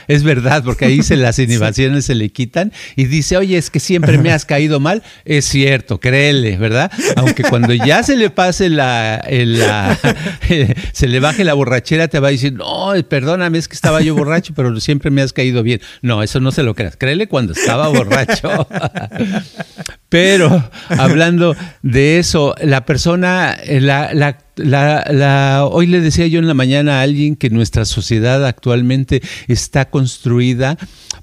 Es 0.07 0.23
verdad, 0.23 0.63
porque 0.63 0.85
ahí 0.85 1.01
se 1.01 1.15
las 1.15 1.39
inhibiciones 1.39 2.05
se 2.05 2.15
le 2.15 2.29
quitan 2.29 2.71
y 2.95 3.05
dice, 3.05 3.37
oye, 3.37 3.57
es 3.57 3.69
que 3.69 3.79
siempre 3.79 4.17
me 4.17 4.31
has 4.31 4.45
caído 4.45 4.79
mal. 4.79 5.03
Es 5.25 5.45
cierto, 5.45 5.99
créele, 5.99 6.57
¿verdad? 6.57 6.91
Aunque 7.15 7.43
cuando 7.43 7.73
ya 7.73 8.03
se 8.03 8.15
le 8.15 8.29
pase 8.29 8.69
la, 8.69 9.23
se 10.93 11.07
le 11.07 11.19
baje 11.19 11.43
la 11.43 11.53
borrachera, 11.53 12.07
te 12.07 12.19
va 12.19 12.27
a 12.27 12.31
decir, 12.31 12.53
no, 12.53 12.93
perdóname, 13.09 13.57
es 13.57 13.67
que 13.67 13.75
estaba 13.75 14.01
yo 14.01 14.15
borracho, 14.15 14.53
pero 14.53 14.79
siempre 14.79 15.09
me 15.09 15.21
has 15.21 15.33
caído 15.33 15.63
bien. 15.63 15.81
No, 16.01 16.21
eso 16.21 16.39
no 16.39 16.51
se 16.51 16.63
lo 16.63 16.75
creas. 16.75 16.95
Créele 16.95 17.27
cuando 17.27 17.53
estaba 17.53 17.87
borracho. 17.87 18.67
Pero 20.09 20.69
hablando 20.87 21.55
de 21.81 22.19
eso, 22.19 22.55
la 22.61 22.85
persona, 22.85 23.57
la, 23.67 24.13
la 24.13 24.37
la, 24.57 25.05
la, 25.11 25.65
hoy 25.65 25.87
le 25.87 26.01
decía 26.01 26.27
yo 26.27 26.39
en 26.39 26.47
la 26.47 26.53
mañana 26.53 26.99
a 26.99 27.01
alguien 27.03 27.35
que 27.35 27.49
nuestra 27.49 27.85
sociedad 27.85 28.45
actualmente 28.45 29.21
está 29.47 29.89
construida 29.89 30.77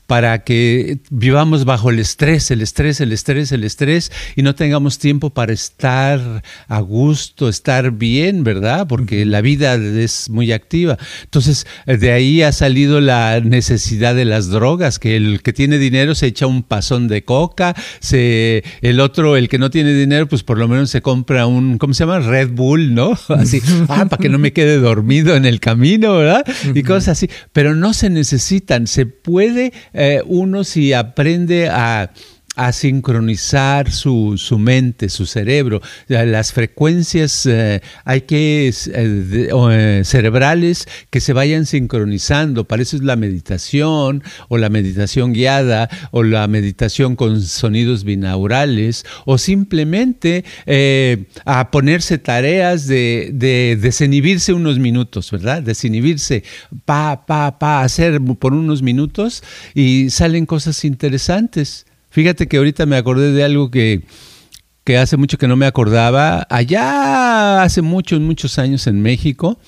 para 0.06 0.44
que 0.44 0.98
vivamos 1.10 1.64
bajo 1.64 1.90
el 1.90 1.98
estrés, 1.98 2.50
el 2.50 2.60
estrés, 2.60 3.00
el 3.00 3.12
estrés, 3.12 3.52
el 3.52 3.64
estrés 3.64 4.12
y 4.36 4.42
no 4.42 4.54
tengamos 4.54 4.98
tiempo 4.98 5.30
para 5.30 5.52
estar 5.52 6.42
a 6.68 6.80
gusto, 6.80 7.48
estar 7.48 7.90
bien, 7.90 8.44
¿verdad? 8.44 8.86
Porque 8.86 9.24
la 9.24 9.40
vida 9.40 9.74
es 9.74 10.28
muy 10.28 10.52
activa. 10.52 10.98
Entonces, 11.24 11.66
de 11.86 12.12
ahí 12.12 12.42
ha 12.42 12.52
salido 12.52 13.00
la 13.00 13.40
necesidad 13.40 14.14
de 14.14 14.24
las 14.24 14.48
drogas, 14.48 14.98
que 14.98 15.16
el 15.16 15.42
que 15.42 15.52
tiene 15.52 15.78
dinero 15.78 16.14
se 16.14 16.26
echa 16.26 16.46
un 16.46 16.62
pasón 16.62 17.08
de 17.08 17.24
coca, 17.24 17.74
se, 18.00 18.62
el 18.82 19.00
otro, 19.00 19.36
el 19.36 19.48
que 19.48 19.58
no 19.58 19.70
tiene 19.70 19.94
dinero, 19.94 20.28
pues 20.28 20.42
por 20.42 20.58
lo 20.58 20.68
menos 20.68 20.90
se 20.90 21.00
compra 21.00 21.46
un, 21.46 21.78
¿cómo 21.78 21.94
se 21.94 22.04
llama? 22.04 22.20
Red 22.20 22.50
Bull, 22.50 22.94
¿no? 22.94 23.18
Así, 23.38 23.60
ah, 23.88 24.06
para 24.08 24.20
que 24.20 24.28
no 24.28 24.38
me 24.38 24.52
quede 24.52 24.78
dormido 24.78 25.36
en 25.36 25.44
el 25.44 25.60
camino, 25.60 26.16
¿verdad? 26.16 26.44
Y 26.74 26.82
cosas 26.82 27.08
así. 27.08 27.30
Pero 27.52 27.74
no 27.74 27.92
se 27.94 28.10
necesitan, 28.10 28.86
se 28.86 29.06
puede 29.06 29.72
eh, 29.92 30.22
uno 30.26 30.64
si 30.64 30.92
aprende 30.92 31.68
a 31.68 32.10
a 32.56 32.72
sincronizar 32.72 33.90
su, 33.90 34.34
su, 34.38 34.58
mente, 34.58 35.08
su 35.08 35.26
cerebro. 35.26 35.80
Las 36.08 36.52
frecuencias 36.52 37.46
eh, 37.46 37.82
hay 38.04 38.22
que 38.22 38.68
eh, 38.68 38.72
eh, 38.94 40.02
cerebrales 40.04 40.86
que 41.10 41.20
se 41.20 41.32
vayan 41.32 41.66
sincronizando. 41.66 42.64
Para 42.64 42.82
eso 42.82 42.96
es 42.96 43.02
la 43.02 43.16
meditación 43.16 44.22
o 44.48 44.58
la 44.58 44.68
meditación 44.68 45.32
guiada 45.32 45.88
o 46.12 46.22
la 46.22 46.46
meditación 46.46 47.16
con 47.16 47.42
sonidos 47.42 48.04
binaurales 48.04 49.04
o 49.24 49.38
simplemente 49.38 50.44
a 51.44 51.70
ponerse 51.70 52.18
tareas 52.18 52.86
de, 52.86 53.30
de, 53.32 53.76
desinhibirse 53.80 54.52
unos 54.52 54.78
minutos, 54.78 55.30
¿verdad? 55.30 55.62
Desinhibirse, 55.62 56.44
pa, 56.84 57.26
pa, 57.26 57.58
pa, 57.58 57.82
hacer 57.82 58.20
por 58.38 58.54
unos 58.54 58.82
minutos 58.82 59.42
y 59.74 60.10
salen 60.10 60.46
cosas 60.46 60.84
interesantes. 60.84 61.86
Fíjate 62.14 62.46
que 62.46 62.58
ahorita 62.58 62.86
me 62.86 62.96
acordé 62.96 63.32
de 63.32 63.42
algo 63.42 63.72
que, 63.72 64.02
que 64.84 64.98
hace 64.98 65.16
mucho 65.16 65.36
que 65.36 65.48
no 65.48 65.56
me 65.56 65.66
acordaba. 65.66 66.46
Allá 66.48 67.64
hace 67.64 67.82
muchos, 67.82 68.20
muchos 68.20 68.56
años 68.60 68.86
en 68.86 69.02
México. 69.02 69.58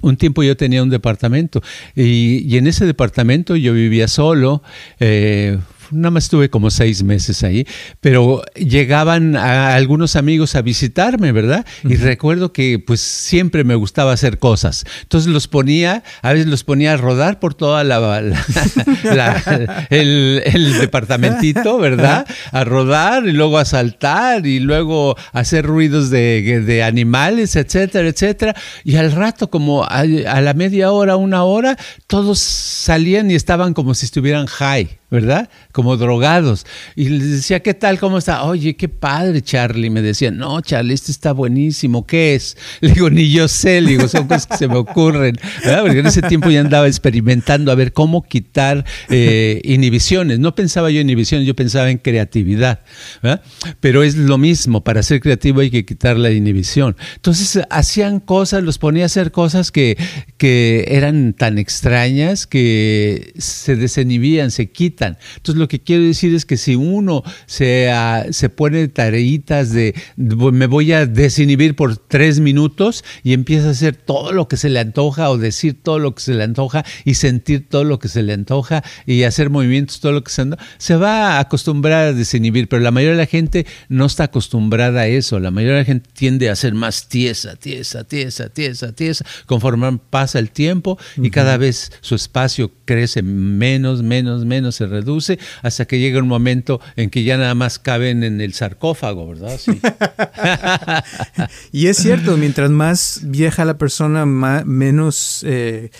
Un 0.00 0.16
tiempo 0.16 0.44
yo 0.44 0.56
tenía 0.56 0.84
un 0.84 0.88
departamento 0.88 1.62
y, 1.96 2.56
en 2.56 2.68
ese 2.68 2.86
departamento 2.86 3.56
yo 3.56 3.72
vivía 3.72 4.06
solo, 4.06 4.62
eh, 5.00 5.58
nada 5.90 6.10
más 6.10 6.24
estuve 6.24 6.50
como 6.50 6.70
seis 6.70 7.02
meses 7.02 7.42
ahí, 7.42 7.66
pero 8.00 8.42
llegaban 8.54 9.36
a 9.36 9.74
algunos 9.74 10.16
amigos 10.16 10.54
a 10.54 10.62
visitarme, 10.62 11.32
¿verdad? 11.32 11.66
Y 11.84 11.96
recuerdo 11.96 12.52
que 12.52 12.78
pues 12.78 13.00
siempre 13.00 13.64
me 13.64 13.74
gustaba 13.74 14.12
hacer 14.12 14.38
cosas. 14.38 14.84
Entonces 15.02 15.30
los 15.32 15.48
ponía, 15.48 16.02
a 16.22 16.32
veces 16.32 16.46
los 16.46 16.64
ponía 16.64 16.94
a 16.94 16.96
rodar 16.96 17.40
por 17.40 17.54
toda 17.54 17.84
la, 17.84 18.18
el, 19.90 20.74
departamentito, 20.80 21.78
¿verdad? 21.78 22.26
A 22.52 22.64
rodar 22.64 23.26
y 23.26 23.32
luego 23.32 23.58
a 23.58 23.64
saltar 23.64 24.46
y 24.46 24.60
luego 24.60 25.16
hacer 25.32 25.64
ruidos 25.66 26.10
de, 26.10 26.62
de 26.62 26.82
animales, 26.82 27.56
etcétera, 27.56 28.08
etcétera. 28.08 28.54
Y 28.84 28.96
al 28.96 29.12
rato, 29.12 29.50
como 29.50 29.84
a, 29.84 30.00
a 30.00 30.40
la 30.40 30.54
media 30.54 30.90
hora, 30.90 31.16
una 31.16 31.44
hora, 31.44 31.76
todos 32.06 32.38
salían 32.38 33.30
y 33.30 33.34
estaban 33.34 33.74
como 33.74 33.94
si 33.94 34.06
estuvieran 34.06 34.46
high. 34.46 34.98
¿Verdad? 35.14 35.48
Como 35.70 35.96
drogados. 35.96 36.66
Y 36.96 37.08
les 37.08 37.30
decía, 37.30 37.60
¿qué 37.60 37.72
tal? 37.72 38.00
¿Cómo 38.00 38.18
está? 38.18 38.42
Oye, 38.42 38.74
qué 38.74 38.88
padre, 38.88 39.42
Charlie. 39.42 39.88
Me 39.88 40.02
decía, 40.02 40.32
no, 40.32 40.60
Charlie, 40.60 40.92
este 40.92 41.12
está 41.12 41.32
buenísimo. 41.32 42.04
¿Qué 42.04 42.34
es? 42.34 42.56
Le 42.80 42.90
digo, 42.92 43.08
ni 43.10 43.30
yo 43.30 43.46
sé. 43.46 43.80
Le 43.80 43.92
digo, 43.92 44.08
son 44.08 44.26
cosas 44.26 44.46
que 44.46 44.56
se 44.56 44.66
me 44.66 44.74
ocurren. 44.74 45.38
¿verdad? 45.64 45.82
Porque 45.82 46.00
en 46.00 46.06
ese 46.06 46.20
tiempo 46.22 46.50
ya 46.50 46.60
andaba 46.60 46.88
experimentando 46.88 47.70
a 47.70 47.76
ver 47.76 47.92
cómo 47.92 48.22
quitar 48.24 48.84
eh, 49.08 49.60
inhibiciones. 49.62 50.40
No 50.40 50.56
pensaba 50.56 50.90
yo 50.90 51.00
en 51.00 51.06
inhibiciones, 51.06 51.46
yo 51.46 51.54
pensaba 51.54 51.90
en 51.90 51.98
creatividad. 51.98 52.80
¿verdad? 53.22 53.40
Pero 53.78 54.02
es 54.02 54.16
lo 54.16 54.36
mismo. 54.36 54.82
Para 54.82 55.02
ser 55.04 55.20
creativo 55.20 55.60
hay 55.60 55.70
que 55.70 55.84
quitar 55.84 56.16
la 56.16 56.32
inhibición. 56.32 56.96
Entonces, 57.14 57.62
hacían 57.70 58.18
cosas, 58.18 58.64
los 58.64 58.78
ponía 58.78 59.04
a 59.04 59.06
hacer 59.06 59.30
cosas 59.30 59.70
que, 59.70 59.96
que 60.38 60.86
eran 60.88 61.34
tan 61.34 61.58
extrañas 61.58 62.48
que 62.48 63.32
se 63.38 63.76
desinhibían, 63.76 64.50
se 64.50 64.70
quitan 64.72 65.03
entonces 65.06 65.56
lo 65.56 65.68
que 65.68 65.80
quiero 65.80 66.04
decir 66.04 66.34
es 66.34 66.44
que 66.44 66.56
si 66.56 66.76
uno 66.76 67.22
se, 67.46 67.90
uh, 67.92 68.32
se 68.32 68.48
pone 68.48 68.88
tareitas 68.88 69.72
de 69.72 69.94
me 70.16 70.66
voy 70.66 70.92
a 70.92 71.06
desinhibir 71.06 71.76
por 71.76 71.96
tres 71.96 72.40
minutos 72.40 73.04
y 73.22 73.32
empieza 73.32 73.68
a 73.68 73.70
hacer 73.70 73.96
todo 73.96 74.32
lo 74.32 74.48
que 74.48 74.56
se 74.56 74.68
le 74.68 74.80
antoja 74.80 75.30
o 75.30 75.38
decir 75.38 75.82
todo 75.82 75.98
lo 75.98 76.14
que 76.14 76.22
se 76.22 76.34
le 76.34 76.44
antoja 76.44 76.84
y 77.04 77.14
sentir 77.14 77.68
todo 77.68 77.84
lo 77.84 77.98
que 77.98 78.08
se 78.08 78.22
le 78.22 78.32
antoja 78.32 78.82
y 79.06 79.22
hacer 79.22 79.50
movimientos 79.50 80.00
todo 80.00 80.12
lo 80.12 80.24
que 80.24 80.30
se 80.30 80.42
antoja, 80.42 80.64
se 80.78 80.96
va 80.96 81.36
a 81.36 81.40
acostumbrar 81.40 82.08
a 82.08 82.12
desinhibir, 82.12 82.68
pero 82.68 82.82
la 82.82 82.90
mayoría 82.90 83.16
de 83.16 83.22
la 83.22 83.26
gente 83.26 83.66
no 83.88 84.06
está 84.06 84.24
acostumbrada 84.24 85.02
a 85.02 85.06
eso, 85.06 85.40
la 85.40 85.50
mayoría 85.50 85.74
de 85.74 85.80
la 85.80 85.86
gente 85.86 86.10
tiende 86.12 86.50
a 86.50 86.56
ser 86.56 86.74
más 86.74 87.08
tiesa, 87.08 87.56
tiesa, 87.56 88.04
tiesa, 88.04 88.48
tiesa, 88.48 88.92
tiesa, 88.92 89.24
conforme 89.46 89.98
pasa 90.10 90.38
el 90.38 90.50
tiempo 90.50 90.98
y 91.16 91.30
cada 91.30 91.56
vez 91.56 91.92
su 92.00 92.14
espacio 92.14 92.70
crece 92.84 93.22
menos, 93.22 94.02
menos, 94.02 94.44
menos, 94.44 94.76
se 94.76 94.86
reduce 94.94 95.38
hasta 95.62 95.84
que 95.84 95.98
llega 95.98 96.20
un 96.20 96.28
momento 96.28 96.80
en 96.96 97.10
que 97.10 97.24
ya 97.24 97.36
nada 97.36 97.54
más 97.54 97.78
caben 97.78 98.24
en 98.24 98.40
el 98.40 98.54
sarcófago, 98.54 99.28
¿verdad? 99.28 99.58
Sí. 99.58 99.80
y 101.72 101.88
es 101.88 101.96
cierto, 101.98 102.36
mientras 102.36 102.70
más 102.70 103.20
vieja 103.24 103.64
la 103.64 103.76
persona, 103.78 104.24
menos... 104.26 105.44
Eh, 105.46 105.90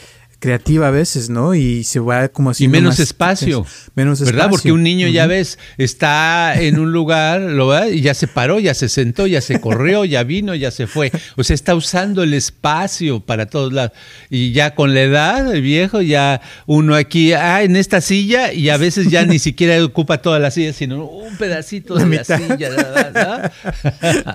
creativa 0.44 0.88
a 0.88 0.90
veces, 0.90 1.30
¿no? 1.30 1.54
Y 1.54 1.84
se 1.84 2.00
va 2.00 2.28
como 2.28 2.50
así. 2.50 2.64
Y 2.64 2.68
menos 2.68 3.00
espacio. 3.00 3.64
Menos 3.94 4.20
espacio. 4.20 4.36
¿Verdad? 4.36 4.50
Porque 4.50 4.72
un 4.72 4.82
niño, 4.82 5.08
ya 5.08 5.26
ves, 5.26 5.58
está 5.78 6.60
en 6.60 6.78
un 6.78 6.92
lugar, 6.92 7.40
lo 7.40 7.68
va 7.68 7.88
y 7.88 8.02
ya 8.02 8.12
se 8.12 8.28
paró, 8.28 8.60
ya 8.60 8.74
se 8.74 8.90
sentó, 8.90 9.26
ya 9.26 9.40
se 9.40 9.58
corrió, 9.58 10.04
ya 10.04 10.22
vino, 10.22 10.54
ya 10.54 10.70
se 10.70 10.86
fue. 10.86 11.10
O 11.36 11.44
sea, 11.44 11.54
está 11.54 11.74
usando 11.74 12.22
el 12.22 12.34
espacio 12.34 13.20
para 13.20 13.46
todos 13.46 13.72
lados. 13.72 13.92
Y 14.28 14.52
ya 14.52 14.74
con 14.74 14.92
la 14.92 15.00
edad, 15.00 15.50
el 15.50 15.62
viejo, 15.62 16.02
ya 16.02 16.42
uno 16.66 16.94
aquí, 16.94 17.32
ah, 17.32 17.62
en 17.62 17.76
esta 17.76 18.02
silla, 18.02 18.52
y 18.52 18.68
a 18.68 18.76
veces 18.76 19.08
ya 19.08 19.24
ni 19.24 19.38
siquiera 19.38 19.82
ocupa 19.82 20.20
toda 20.20 20.38
la 20.38 20.50
silla, 20.50 20.74
sino 20.74 21.06
un 21.06 21.38
pedacito 21.38 21.94
de 21.94 22.16
la, 22.16 22.24
silla. 22.24 22.68
¿verdad? 22.68 23.52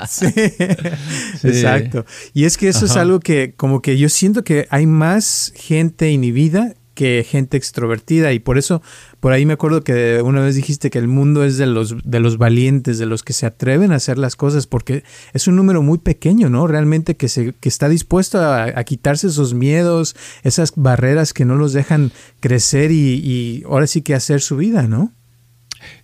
Sí. 0.09 0.25
Exacto. 1.43 2.03
Y 2.33 2.45
es 2.45 2.57
que 2.57 2.67
eso 2.67 2.85
es 2.85 2.97
algo 2.97 3.19
que, 3.19 3.53
como 3.55 3.83
que 3.83 3.99
yo 3.99 4.09
siento 4.09 4.43
que 4.43 4.65
hay 4.71 4.87
más 4.87 5.53
gente 5.55 5.98
inhibida 6.07 6.75
que 6.99 7.25
gente 7.25 7.55
extrovertida 7.55 8.33
y 8.33 8.39
por 8.39 8.57
eso 8.57 8.81
por 9.21 9.31
ahí 9.31 9.45
me 9.45 9.53
acuerdo 9.53 9.85
que 9.85 10.21
una 10.21 10.41
vez 10.41 10.55
dijiste 10.55 10.89
que 10.89 10.99
el 10.99 11.07
mundo 11.07 11.45
es 11.45 11.57
de 11.57 11.65
los 11.65 11.95
de 12.03 12.19
los 12.19 12.37
valientes, 12.37 12.97
de 12.97 13.05
los 13.05 13.23
que 13.23 13.31
se 13.31 13.45
atreven 13.45 13.93
a 13.93 13.95
hacer 13.95 14.17
las 14.17 14.35
cosas 14.35 14.67
porque 14.67 15.05
es 15.31 15.47
un 15.47 15.55
número 15.55 15.81
muy 15.81 15.99
pequeño, 15.99 16.49
¿no? 16.49 16.67
Realmente 16.67 17.15
que 17.15 17.29
se 17.29 17.53
que 17.53 17.69
está 17.69 17.87
dispuesto 17.87 18.39
a, 18.41 18.83
quitarse 18.83 19.27
esos 19.27 19.53
miedos, 19.53 20.17
esas 20.43 20.73
barreras 20.75 21.31
que 21.31 21.45
no 21.45 21.55
los 21.55 21.71
dejan 21.71 22.11
crecer 22.41 22.91
y, 22.91 23.63
ahora 23.65 23.87
sí 23.87 24.01
que 24.01 24.13
hacer 24.13 24.41
su 24.41 24.57
vida, 24.57 24.85
¿no? 24.85 25.13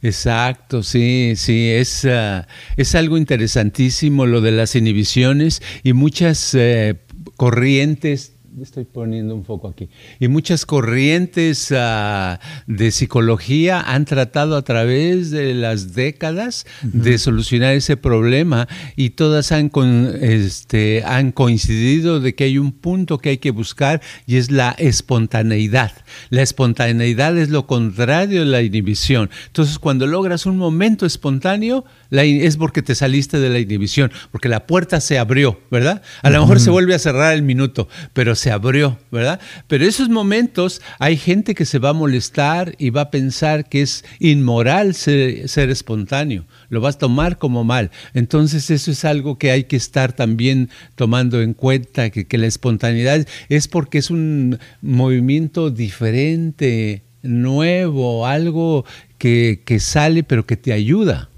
Exacto, 0.02 0.82
sí, 0.82 1.34
sí, 1.36 1.72
es, 1.72 2.06
ah, 2.06 2.48
es 2.78 2.96
algo 2.96 3.18
interesantísimo 3.18 4.26
lo 4.26 4.40
de 4.40 4.54
las 4.54 4.78
inhibiciones 4.78 5.62
y 5.84 5.92
muchas 5.92 6.54
eh, 6.54 7.02
corrientes 7.36 8.35
estoy 8.62 8.86
poniendo 8.86 9.36
un 9.36 9.44
foco 9.44 9.68
aquí. 9.68 9.90
Y 10.20 10.28
muchas 10.28 10.66
corrientes 10.66 11.72
uh, 11.72 12.38
de 12.68 12.92
psicología 12.92 13.82
han 13.82 14.06
tratado 14.06 14.56
a 14.56 14.62
través 14.64 15.32
de 15.32 15.54
las 15.54 15.94
décadas 15.94 16.66
de 16.82 17.18
solucionar 17.18 17.74
ese 17.74 17.98
problema 17.98 18.68
y 18.96 19.12
todas 19.12 19.52
han, 19.52 19.70
con, 19.70 20.12
este, 20.22 21.04
han 21.06 21.32
coincidido 21.32 22.20
de 22.20 22.36
que 22.36 22.46
hay 22.46 22.58
un 22.58 22.72
punto 22.72 23.18
que 23.18 23.30
hay 23.30 23.38
que 23.38 23.52
buscar 23.52 24.02
y 24.26 24.38
es 24.38 24.52
la 24.52 24.72
espontaneidad. 24.78 25.92
La 26.30 26.42
espontaneidad 26.42 27.38
es 27.38 27.50
lo 27.50 27.68
contrario 27.68 28.42
de 28.42 28.46
la 28.46 28.62
inhibición. 28.62 29.30
Entonces, 29.48 29.80
cuando 29.80 30.08
logras 30.08 30.46
un 30.46 30.58
momento 30.58 31.06
espontáneo, 31.06 31.86
es 32.12 32.58
porque 32.58 32.82
te 32.82 32.96
saliste 32.96 33.40
de 33.40 33.50
la 33.50 33.60
inhibición, 33.60 34.12
porque 34.32 34.50
la 34.50 34.68
puerta 34.68 35.02
se 35.02 35.18
abrió, 35.18 35.60
¿verdad? 35.72 36.02
A 36.22 36.30
lo 36.30 36.42
mejor 36.42 36.60
se 36.60 36.70
vuelve 36.70 36.96
a 36.96 37.00
cerrar 37.00 37.34
el 37.34 37.44
minuto, 37.44 37.88
pero 38.14 38.36
se 38.36 38.52
abrió, 38.52 38.98
¿verdad? 39.12 39.40
Pero 39.68 39.86
esos 39.86 40.10
momentos 40.10 40.82
hay 41.00 41.18
gente 41.18 41.56
que 41.56 41.66
se 41.66 41.80
va 41.80 41.90
a 41.90 41.94
molestar 41.94 42.76
y 42.78 42.90
va 42.90 43.02
a 43.02 43.12
pensar 43.12 43.68
que 43.70 43.82
es 43.82 44.06
inmoral 44.20 44.94
ser, 44.96 45.70
espontáneo, 45.70 46.46
lo 46.70 46.82
vas 46.82 46.96
a 46.96 47.00
tomar 47.00 47.38
como 47.38 47.64
mal. 47.64 47.92
Entonces 48.14 48.70
eso 48.70 48.92
es 48.92 49.06
algo 49.06 49.38
que 49.38 49.52
hay 49.52 49.66
que 49.66 49.76
estar 49.76 50.14
también 50.14 50.70
tomando 50.96 51.42
en 51.42 51.54
cuenta, 51.54 52.10
que, 52.10 52.26
que 52.28 52.38
la 52.38 52.48
espontaneidad 52.48 53.28
es 53.50 53.68
porque 53.68 53.98
es 53.98 54.10
un 54.10 54.60
movimiento 54.82 55.70
diferente, 55.70 57.04
nuevo, 57.24 58.26
algo 58.26 58.86
que, 59.18 59.62
que 59.66 59.80
sale 59.80 60.24
pero 60.24 60.46
que 60.46 60.58
te 60.58 60.74
ayuda. 60.74 61.30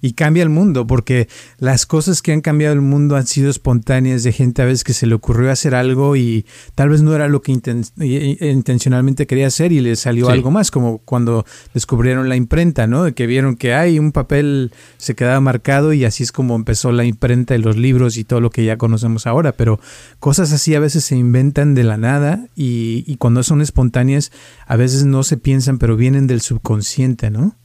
Y 0.00 0.12
cambia 0.12 0.42
el 0.42 0.48
mundo, 0.48 0.86
porque 0.86 1.28
las 1.58 1.86
cosas 1.86 2.22
que 2.22 2.32
han 2.32 2.40
cambiado 2.40 2.74
el 2.74 2.80
mundo 2.80 3.16
han 3.16 3.26
sido 3.26 3.50
espontáneas 3.50 4.22
de 4.22 4.32
gente 4.32 4.62
a 4.62 4.64
veces 4.64 4.84
que 4.84 4.92
se 4.92 5.06
le 5.06 5.14
ocurrió 5.14 5.50
hacer 5.50 5.74
algo 5.74 6.16
y 6.16 6.46
tal 6.74 6.88
vez 6.88 7.02
no 7.02 7.14
era 7.14 7.28
lo 7.28 7.42
que 7.42 7.52
intencionalmente 7.52 9.26
quería 9.26 9.48
hacer 9.48 9.72
y 9.72 9.80
le 9.80 9.96
salió 9.96 10.28
algo 10.28 10.50
más, 10.50 10.70
como 10.70 10.98
cuando 10.98 11.44
descubrieron 11.74 12.28
la 12.28 12.36
imprenta, 12.36 12.86
¿no? 12.86 13.04
De 13.04 13.12
que 13.12 13.26
vieron 13.26 13.56
que 13.56 13.74
hay 13.74 13.98
un 13.98 14.12
papel 14.12 14.72
se 14.96 15.14
quedaba 15.14 15.40
marcado 15.40 15.92
y 15.92 16.04
así 16.04 16.22
es 16.22 16.32
como 16.32 16.54
empezó 16.54 16.92
la 16.92 17.04
imprenta 17.04 17.54
y 17.54 17.58
los 17.58 17.76
libros 17.76 18.16
y 18.16 18.24
todo 18.24 18.40
lo 18.40 18.50
que 18.50 18.64
ya 18.64 18.76
conocemos 18.76 19.26
ahora, 19.26 19.52
pero 19.52 19.80
cosas 20.20 20.52
así 20.52 20.74
a 20.74 20.80
veces 20.80 21.04
se 21.04 21.16
inventan 21.16 21.74
de 21.74 21.84
la 21.84 21.96
nada 21.96 22.46
y, 22.54 23.04
y 23.06 23.16
cuando 23.16 23.42
son 23.42 23.60
espontáneas 23.60 24.32
a 24.66 24.76
veces 24.76 25.04
no 25.04 25.22
se 25.22 25.36
piensan, 25.36 25.78
pero 25.78 25.96
vienen 25.96 26.26
del 26.26 26.40
subconsciente, 26.40 27.30
¿no? 27.30 27.56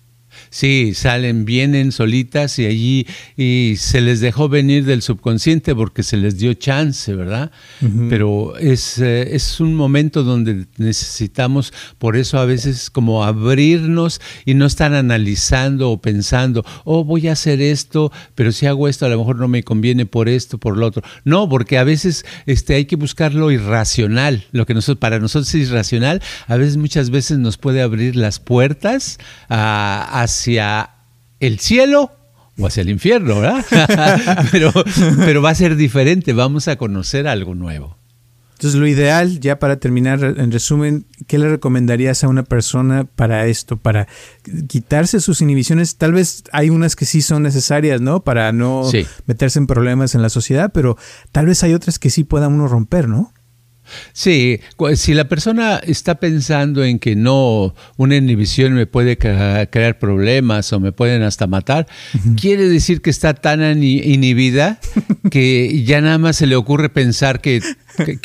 Sí, 0.53 0.93
salen, 0.93 1.45
vienen 1.45 1.91
solitas 1.91 2.59
y 2.59 2.67
allí 2.67 3.07
y 3.35 3.73
se 3.77 4.01
les 4.01 4.19
dejó 4.19 4.49
venir 4.49 4.85
del 4.85 5.01
subconsciente 5.01 5.73
porque 5.73 6.03
se 6.03 6.15
les 6.15 6.37
dio 6.37 6.53
chance, 6.53 7.15
¿verdad? 7.15 7.49
Pero 8.07 8.55
es, 8.57 8.99
eh, 8.99 9.33
es 9.33 9.59
un 9.59 9.73
momento 9.73 10.21
donde 10.21 10.67
necesitamos, 10.77 11.73
por 11.97 12.15
eso 12.15 12.37
a 12.37 12.45
veces 12.45 12.91
como 12.91 13.23
abrirnos 13.23 14.21
y 14.45 14.53
no 14.53 14.67
estar 14.67 14.93
analizando 14.93 15.89
o 15.89 15.99
pensando, 15.99 16.63
oh, 16.83 17.03
voy 17.03 17.29
a 17.29 17.31
hacer 17.31 17.59
esto, 17.59 18.11
pero 18.35 18.51
si 18.51 18.67
hago 18.67 18.87
esto 18.87 19.07
a 19.07 19.09
lo 19.09 19.17
mejor 19.17 19.37
no 19.37 19.47
me 19.47 19.63
conviene 19.63 20.05
por 20.05 20.29
esto, 20.29 20.59
por 20.59 20.77
lo 20.77 20.85
otro. 20.85 21.01
No, 21.25 21.49
porque 21.49 21.79
a 21.79 21.83
veces 21.83 22.27
este, 22.45 22.75
hay 22.75 22.85
que 22.85 22.95
buscar 22.95 23.33
lo 23.33 23.49
irracional, 23.49 24.45
lo 24.51 24.67
que 24.67 24.75
nosotros, 24.75 24.99
para 24.99 25.17
nosotros 25.17 25.51
es 25.55 25.67
irracional, 25.67 26.21
a 26.45 26.57
veces 26.57 26.77
muchas 26.77 27.09
veces 27.09 27.39
nos 27.39 27.57
puede 27.57 27.81
abrir 27.81 28.15
las 28.15 28.39
puertas 28.39 29.17
a 29.49 30.21
hacia 30.21 30.42
el 31.39 31.59
cielo 31.59 32.11
o 32.57 32.67
hacia 32.67 32.81
el 32.81 32.89
infierno, 32.89 33.39
¿verdad? 33.39 33.65
pero, 34.51 34.71
pero 35.17 35.41
va 35.41 35.51
a 35.51 35.55
ser 35.55 35.75
diferente, 35.75 36.33
vamos 36.33 36.67
a 36.67 36.75
conocer 36.75 37.27
algo 37.27 37.55
nuevo. 37.55 37.97
Entonces, 38.63 38.79
lo 38.79 38.87
ideal, 38.87 39.41
ya 39.41 39.59
para 39.59 39.75
terminar, 39.77 40.23
en 40.23 40.49
resumen, 40.49 41.05
¿qué 41.27 41.37
le 41.37 41.49
recomendarías 41.49 42.23
a 42.23 42.29
una 42.29 42.43
persona 42.43 43.03
para 43.03 43.45
esto? 43.47 43.75
Para 43.75 44.07
quitarse 44.67 45.19
sus 45.19 45.41
inhibiciones. 45.41 45.97
Tal 45.97 46.13
vez 46.13 46.45
hay 46.53 46.69
unas 46.69 46.95
que 46.95 47.03
sí 47.03 47.21
son 47.21 47.43
necesarias, 47.43 47.99
¿no? 47.99 48.23
Para 48.23 48.53
no 48.53 48.89
meterse 49.25 49.59
en 49.59 49.67
problemas 49.67 50.15
en 50.15 50.21
la 50.21 50.29
sociedad, 50.29 50.71
pero 50.73 50.97
tal 51.33 51.47
vez 51.47 51.61
hay 51.63 51.73
otras 51.73 51.99
que 51.99 52.09
sí 52.09 52.23
pueda 52.23 52.47
uno 52.47 52.69
romper, 52.69 53.09
¿no? 53.09 53.33
Sí, 54.13 54.59
si 54.95 55.13
la 55.13 55.27
persona 55.27 55.81
está 55.85 56.15
pensando 56.15 56.83
en 56.83 56.99
que 56.99 57.15
no, 57.15 57.75
una 57.97 58.15
inhibición 58.15 58.73
me 58.73 58.85
puede 58.85 59.17
crear 59.17 59.99
problemas 59.99 60.71
o 60.73 60.79
me 60.79 60.91
pueden 60.91 61.23
hasta 61.23 61.47
matar, 61.47 61.87
quiere 62.39 62.67
decir 62.69 63.01
que 63.01 63.09
está 63.09 63.33
tan 63.33 63.83
inhibida 63.83 64.79
que 65.31 65.83
ya 65.83 66.01
nada 66.01 66.17
más 66.17 66.37
se 66.37 66.47
le 66.47 66.55
ocurre 66.55 66.89
pensar 66.89 67.41
que, 67.41 67.61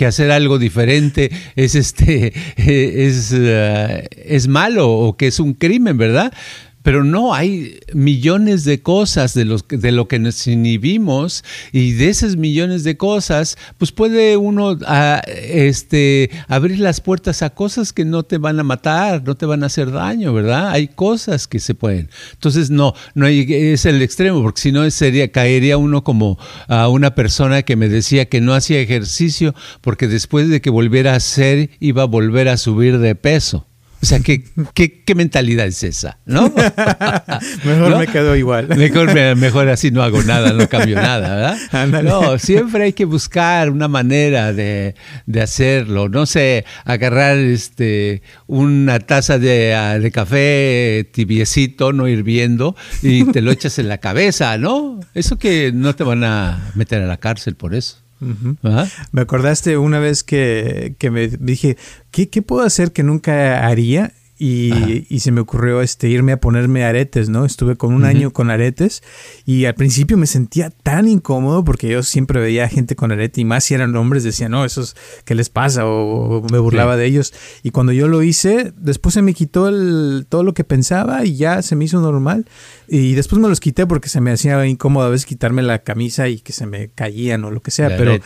hacer 0.07 0.31
algo 0.31 0.59
diferente 0.59 1.31
es 1.55 1.75
este 1.75 2.33
es, 2.57 3.33
eh, 3.35 4.09
es 4.25 4.49
malo 4.49 4.90
o 4.90 5.16
que 5.16 5.27
es 5.27 5.40
un 5.40 5.55
crimen, 5.55 5.99
¿verdad? 5.99 6.33
Pero 6.82 7.04
no, 7.04 7.34
hay 7.34 7.80
millones 7.92 8.64
de 8.64 8.80
cosas 8.80 9.34
de, 9.34 9.44
los, 9.44 9.66
de 9.68 9.92
lo 9.92 10.08
que 10.08 10.18
nos 10.18 10.46
inhibimos 10.46 11.44
y 11.72 11.92
de 11.92 12.08
esas 12.08 12.36
millones 12.36 12.84
de 12.84 12.96
cosas, 12.96 13.58
pues 13.78 13.92
puede 13.92 14.36
uno 14.36 14.78
ah, 14.86 15.22
este, 15.26 16.30
abrir 16.46 16.78
las 16.80 17.00
puertas 17.00 17.42
a 17.42 17.50
cosas 17.50 17.92
que 17.92 18.04
no 18.04 18.22
te 18.22 18.38
van 18.38 18.60
a 18.60 18.64
matar, 18.64 19.22
no 19.24 19.34
te 19.34 19.46
van 19.46 19.62
a 19.62 19.66
hacer 19.66 19.90
daño, 19.90 20.32
¿verdad? 20.32 20.70
Hay 20.70 20.88
cosas 20.88 21.46
que 21.46 21.58
se 21.58 21.74
pueden. 21.74 22.10
Entonces, 22.32 22.70
no, 22.70 22.94
no 23.14 23.26
hay, 23.26 23.46
es 23.48 23.84
el 23.84 24.00
extremo, 24.00 24.42
porque 24.42 24.60
si 24.60 24.72
no 24.72 24.88
sería, 24.90 25.30
caería 25.30 25.76
uno 25.76 26.04
como 26.04 26.38
a 26.68 26.88
una 26.88 27.14
persona 27.14 27.62
que 27.62 27.76
me 27.76 27.88
decía 27.88 28.26
que 28.26 28.40
no 28.40 28.54
hacía 28.54 28.80
ejercicio 28.80 29.54
porque 29.80 30.08
después 30.08 30.48
de 30.48 30.60
que 30.60 30.70
volviera 30.70 31.12
a 31.12 31.16
hacer 31.16 31.70
iba 31.80 32.02
a 32.02 32.06
volver 32.06 32.48
a 32.48 32.56
subir 32.56 32.98
de 32.98 33.14
peso. 33.14 33.66
O 34.00 34.06
sea, 34.06 34.20
¿qué, 34.20 34.44
qué, 34.74 35.14
mentalidad 35.16 35.66
es 35.66 35.82
esa? 35.82 36.18
¿No? 36.24 36.52
mejor 37.64 37.98
me 37.98 38.06
quedo 38.06 38.37
igual. 38.37 38.68
Mejor, 38.68 39.12
mejor 39.37 39.68
así 39.68 39.90
no 39.90 40.02
hago 40.02 40.22
nada, 40.22 40.52
no 40.52 40.68
cambio 40.68 40.94
nada, 40.96 41.56
¿verdad? 41.72 42.02
No, 42.04 42.38
siempre 42.38 42.84
hay 42.84 42.92
que 42.92 43.04
buscar 43.04 43.70
una 43.70 43.88
manera 43.88 44.52
de, 44.52 44.94
hacerlo. 45.42 46.08
No 46.08 46.26
sé, 46.26 46.64
agarrar 46.84 47.38
este, 47.38 48.22
una 48.46 49.00
taza 49.00 49.38
de, 49.38 49.98
de, 50.00 50.11
café 50.12 51.08
tibiecito, 51.12 51.92
no 51.92 52.06
hirviendo, 52.06 52.76
y 53.02 53.24
te 53.24 53.42
lo 53.42 53.50
echas 53.50 53.80
en 53.80 53.88
la 53.88 53.98
cabeza, 53.98 54.58
¿no? 54.58 55.00
Eso 55.14 55.38
que 55.38 55.72
no 55.74 55.96
te 55.96 56.04
van 56.04 56.22
a 56.22 56.70
meter 56.74 57.02
a 57.02 57.06
la 57.06 57.16
cárcel 57.16 57.56
por 57.56 57.74
eso. 57.74 58.08
Me 58.20 59.20
acordaste 59.20 59.78
una 59.78 59.98
vez 59.98 60.24
que, 60.24 60.94
que 60.98 61.11
me 61.11 61.28
dije, 61.28 61.76
¿qué, 62.11 62.28
¿qué, 62.28 62.42
puedo 62.42 62.62
hacer 62.64 62.92
que 62.92 63.02
nunca 63.02 63.66
haría? 63.66 64.12
Y, 64.40 65.18
se 65.18 65.33
me 65.33 65.40
ocurrió 65.40 65.83
este, 65.83 66.09
irme 66.09 66.31
a 66.31 66.40
ponerme 66.40 66.85
aretes, 66.85 67.29
¿no? 67.29 67.44
Estuve 67.44 67.77
con 67.77 67.92
un 67.92 68.05
año 68.05 68.33
con 68.33 68.51
aretes 68.51 69.03
y 69.44 69.64
al 69.64 69.74
principio 69.74 70.16
me 70.16 70.27
sentía 70.27 70.70
tan 70.70 71.09
incómodo 71.09 71.64
porque 71.64 71.88
yo 71.88 72.05
siempre 72.05 72.40
veía 72.40 72.68
gente 72.68 72.94
con 72.94 73.11
arete 73.11 73.40
y 73.40 73.44
más 73.44 73.64
si 73.64 73.74
eran 73.74 73.96
hombres 73.96 74.22
decía, 74.22 74.48
no, 74.48 74.64
esos, 74.64 74.94
¿qué 75.24 75.35
les 75.35 75.51
pasa? 75.51 75.87
O, 75.87 76.46
me 76.53 76.59
burlaba 76.59 76.96
de 76.96 77.07
ellos. 77.07 77.35
Y 77.64 77.72
cuando 77.72 77.92
yo 77.92 78.07
lo 78.07 78.22
hice, 78.22 78.72
después 78.77 79.14
se 79.14 79.22
me 79.22 79.35
quitó 79.35 79.68
el, 79.68 80.27
todo 80.29 80.44
lo 80.44 80.55
que 80.55 80.62
pensaba 80.62 81.24
y 81.24 81.37
ya 81.37 81.61
se 81.62 81.74
me 81.74 81.87
hizo 81.87 82.01
normal. 82.01 82.46
Y 82.87 83.14
después 83.14 83.40
me 83.40 83.48
los 83.48 83.61
quité 83.61 83.87
porque 83.87 84.09
se 84.09 84.20
me 84.20 84.31
hacía 84.31 84.64
incómodo 84.66 85.07
a 85.07 85.11
veces 85.11 85.27
quitarme 85.27 85.62
la 85.62 85.81
camisa 85.81 86.29
y 86.29 86.38
que 86.38 86.53
se 86.53 86.66
me 86.66 86.88
caían 86.88 87.44
o 87.44 87.51
lo 87.51 87.61
que 87.61 87.70
sea. 87.70 87.96
pero, 87.96 88.18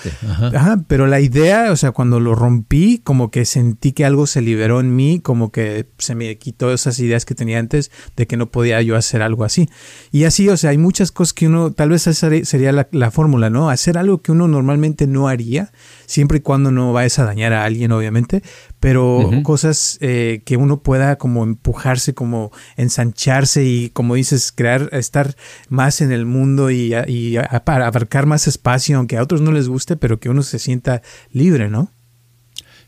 pero 0.87 1.07
la 1.07 1.21
idea, 1.21 1.73
o 1.73 1.77
sea, 1.77 1.93
cuando 1.93 2.21
lo 2.21 2.35
rompí, 2.35 3.01
como 3.03 3.31
que 3.31 3.45
sentí 3.45 3.93
que 3.93 4.05
algo 4.05 4.27
se 4.27 4.43
liberó 4.43 4.81
en 4.81 4.95
mí, 4.95 5.21
como 5.21 5.51
que 5.51 5.87
se 6.03 6.15
me 6.15 6.37
quitó 6.39 6.73
esas 6.73 6.99
ideas 6.99 7.25
que 7.25 7.35
tenía 7.35 7.59
antes 7.59 7.91
de 8.17 8.27
que 8.27 8.37
no 8.37 8.51
podía 8.51 8.81
yo 8.83 8.97
hacer 8.97 9.23
algo 9.23 9.45
así. 9.45 9.69
Y 10.11 10.25
así, 10.25 10.49
o 10.49 10.57
sea, 10.57 10.71
hay 10.71 10.79
muchas 10.79 11.13
cosas 11.13 11.33
que 11.33 11.47
uno, 11.47 11.73
tal 11.73 11.91
vez 11.91 12.07
esa 12.07 12.31
sería 12.45 12.87
la, 12.91 13.11
fórmula, 13.11 13.51
¿no? 13.51 13.71
Hacer 13.71 13.99
algo 13.99 14.23
que 14.23 14.33
uno 14.33 14.49
normalmente 14.49 15.07
no 15.07 15.29
haría, 15.29 15.73
siempre 16.07 16.39
y 16.39 16.41
cuando 16.41 16.71
no 16.71 16.93
vayas 16.93 17.19
a 17.19 17.25
dañar 17.25 17.53
a 17.53 17.65
alguien, 17.65 17.93
obviamente, 17.93 18.43
pero 18.81 19.31
cosas 19.43 19.99
eh, 20.01 20.43
que 20.45 20.57
uno 20.57 20.83
pueda 20.83 21.17
como 21.17 21.45
empujarse, 21.45 22.15
como 22.15 22.51
ensancharse 22.77 23.65
y, 23.65 23.91
como 23.91 24.15
dices, 24.15 24.53
crear, 24.53 24.89
estar 24.93 25.37
más 25.69 26.01
en 26.01 26.13
el 26.13 26.27
mundo 26.27 26.71
y, 26.71 26.95
y 27.07 27.37
abarcar 27.37 28.27
más 28.27 28.47
espacio, 28.47 28.99
aunque 28.99 29.17
a 29.19 29.23
otros 29.23 29.41
no 29.41 29.53
les 29.53 29.69
guste, 29.69 29.97
pero 29.97 30.19
que 30.19 30.29
uno 30.29 30.43
se 30.43 30.59
sienta 30.59 31.03
libre, 31.31 31.69
¿no? 31.69 31.91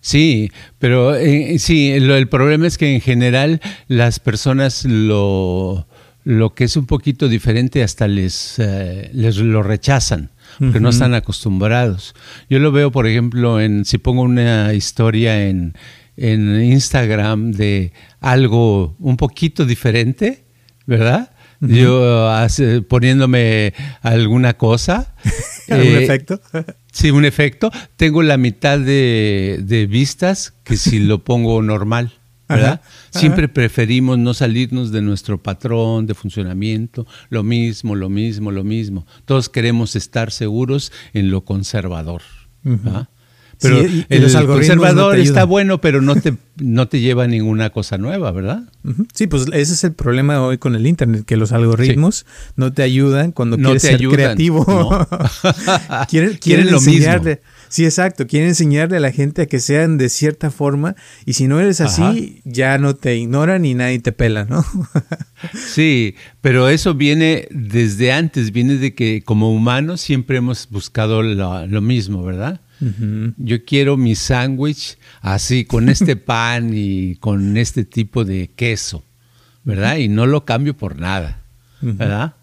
Sí, 0.05 0.53
pero 0.79 1.17
eh, 1.17 1.59
sí, 1.59 1.91
el 1.91 2.29
problema 2.29 2.67
es 2.67 2.77
que 2.77 2.95
en 2.95 3.01
general 3.01 3.63
las 3.89 4.21
personas 4.21 4.85
lo, 4.85 5.89
lo 6.25 6.55
que 6.55 6.65
es 6.65 6.77
un 6.77 6.85
poquito 6.85 7.27
diferente 7.27 7.83
hasta 7.83 8.07
les, 8.07 8.59
eh, 8.59 9.09
les 9.15 9.39
lo 9.39 9.63
rechazan 9.63 10.31
porque 10.59 10.79
no 10.79 10.91
están 10.91 11.15
acostumbrados. 11.15 12.15
Yo 12.51 12.59
lo 12.59 12.71
veo, 12.71 12.93
por 12.93 13.07
ejemplo, 13.07 13.63
en 13.63 13.87
si 13.87 13.97
pongo 13.97 14.21
una 14.21 14.75
historia 14.75 15.49
en, 15.49 15.73
en 16.19 16.63
Instagram 16.63 17.53
de 17.53 17.95
algo 18.21 18.97
un 18.99 19.17
poquito 19.17 19.65
diferente, 19.65 20.45
¿verdad? 20.85 21.31
Yo 21.61 22.31
poniéndome 22.89 23.73
alguna 24.03 24.59
cosa. 24.59 25.15
¿Algún 25.71 25.95
eh, 25.95 26.05
efecto? 26.05 26.43
Sí, 26.95 27.11
un 27.11 27.25
efecto. 27.25 27.73
Tengo 27.97 28.23
la 28.23 28.37
mitad 28.37 28.79
de, 28.79 29.89
vistas 29.91 30.55
que 30.63 30.77
si 30.77 31.01
lo 31.01 31.19
pongo 31.25 31.61
normal. 31.61 32.13
¿verdad? 32.49 32.83
Siempre 33.11 33.49
preferimos 33.49 34.19
no 34.19 34.33
salirnos 34.33 34.93
de 34.93 35.03
nuestro 35.03 35.43
patrón 35.43 36.07
de 36.07 36.15
funcionamiento, 36.15 37.07
lo 37.31 37.43
mismo, 37.43 37.97
lo 37.97 38.11
mismo, 38.11 38.53
lo 38.53 38.63
mismo. 38.63 39.07
Todos 39.25 39.49
queremos 39.49 39.97
estar 39.97 40.31
seguros 40.31 40.93
en 41.15 41.31
lo 41.31 41.41
conservador. 41.41 42.23
Pero 43.61 43.81
el 43.81 44.47
conservador 44.47 45.19
está 45.19 45.45
bueno, 45.45 45.81
pero 45.81 46.01
no 46.01 46.17
te, 46.17 46.35
no 46.57 46.89
te 46.89 47.01
lleva 47.01 47.25
a 47.25 47.27
ninguna 47.27 47.71
cosa 47.71 47.99
nueva, 47.99 48.31
¿verdad? 48.33 48.63
Sí, 49.13 49.27
pues 49.27 49.47
ese 49.53 49.75
es 49.75 49.85
el 49.85 49.93
problema 49.93 50.43
hoy 50.43 50.59
con 50.59 50.75
el 50.75 50.87
Internet, 50.87 51.25
que 51.25 51.37
los 51.37 51.53
algoritmos 51.53 52.27
no 52.57 52.73
te 52.73 52.83
ayudan 52.83 53.33
cuando 53.33 53.57
quieres 53.57 53.83
ser 53.83 54.01
creativo. 54.09 54.65
quieren, 56.09 56.71
lo 56.71 56.81
mismo. 56.81 57.13
Sí, 57.75 57.85
exacto. 57.85 58.29
Quieren 58.29 58.51
enseñarle 58.51 58.99
a 58.99 59.01
la 59.01 59.11
gente 59.11 59.43
a 59.43 59.47
que 59.47 59.59
sean 59.59 59.99
de 59.99 60.09
cierta 60.09 60.53
forma 60.53 60.95
y 61.27 61.33
si 61.33 61.49
no 61.49 61.59
eres 61.59 61.81
así, 61.81 62.41
ya 62.45 62.79
no 62.79 62.95
te 62.95 63.17
ignoran 63.17 63.65
y 63.65 63.75
nadie 63.75 63.99
te 63.99 64.13
pela, 64.13 64.45
¿no? 64.45 64.65
sí, 65.73 66.15
pero 66.41 66.69
eso 66.69 66.95
viene 66.95 67.49
desde 67.51 68.13
antes, 68.13 68.53
viene 68.53 68.77
de 68.77 68.95
que 68.95 69.23
como 69.25 69.53
humanos 69.53 70.01
siempre 70.01 70.37
hemos 70.37 70.69
buscado 70.71 71.23
lo 71.23 71.81
mismo, 71.81 72.23
¿verdad? 72.23 72.61
Yo 73.39 73.65
quiero 73.65 73.97
mi 73.97 74.15
sándwich 74.15 74.99
así, 75.21 75.65
con 75.65 75.89
este 75.89 76.17
pan 76.17 76.71
y 76.75 77.17
con 77.17 77.57
este 77.57 77.85
tipo 77.85 78.25
de 78.25 78.51
queso, 78.55 79.05
¿verdad? 79.63 79.97
Y 79.97 80.09
no 80.09 80.27
lo 80.27 80.45
cambio 80.45 80.77
por 80.77 80.99
nada, 80.99 81.41
¿verdad? 81.81 82.35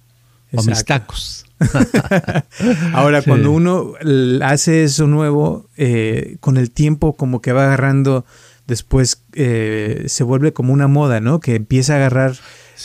O 0.53 0.63
mis 0.63 0.83
tacos. 0.83 1.45
Ahora, 2.93 3.21
cuando 3.21 3.51
uno 3.51 3.93
hace 4.41 4.83
eso 4.83 5.07
nuevo, 5.07 5.69
eh, 5.77 6.37
con 6.39 6.57
el 6.57 6.71
tiempo 6.71 7.15
como 7.15 7.41
que 7.41 7.51
va 7.51 7.65
agarrando, 7.65 8.25
después 8.67 9.23
eh, 9.33 10.05
se 10.07 10.23
vuelve 10.23 10.53
como 10.53 10.73
una 10.73 10.87
moda, 10.87 11.19
¿no? 11.19 11.39
Que 11.39 11.55
empieza 11.55 11.93
a 11.93 11.97
agarrar 11.97 12.35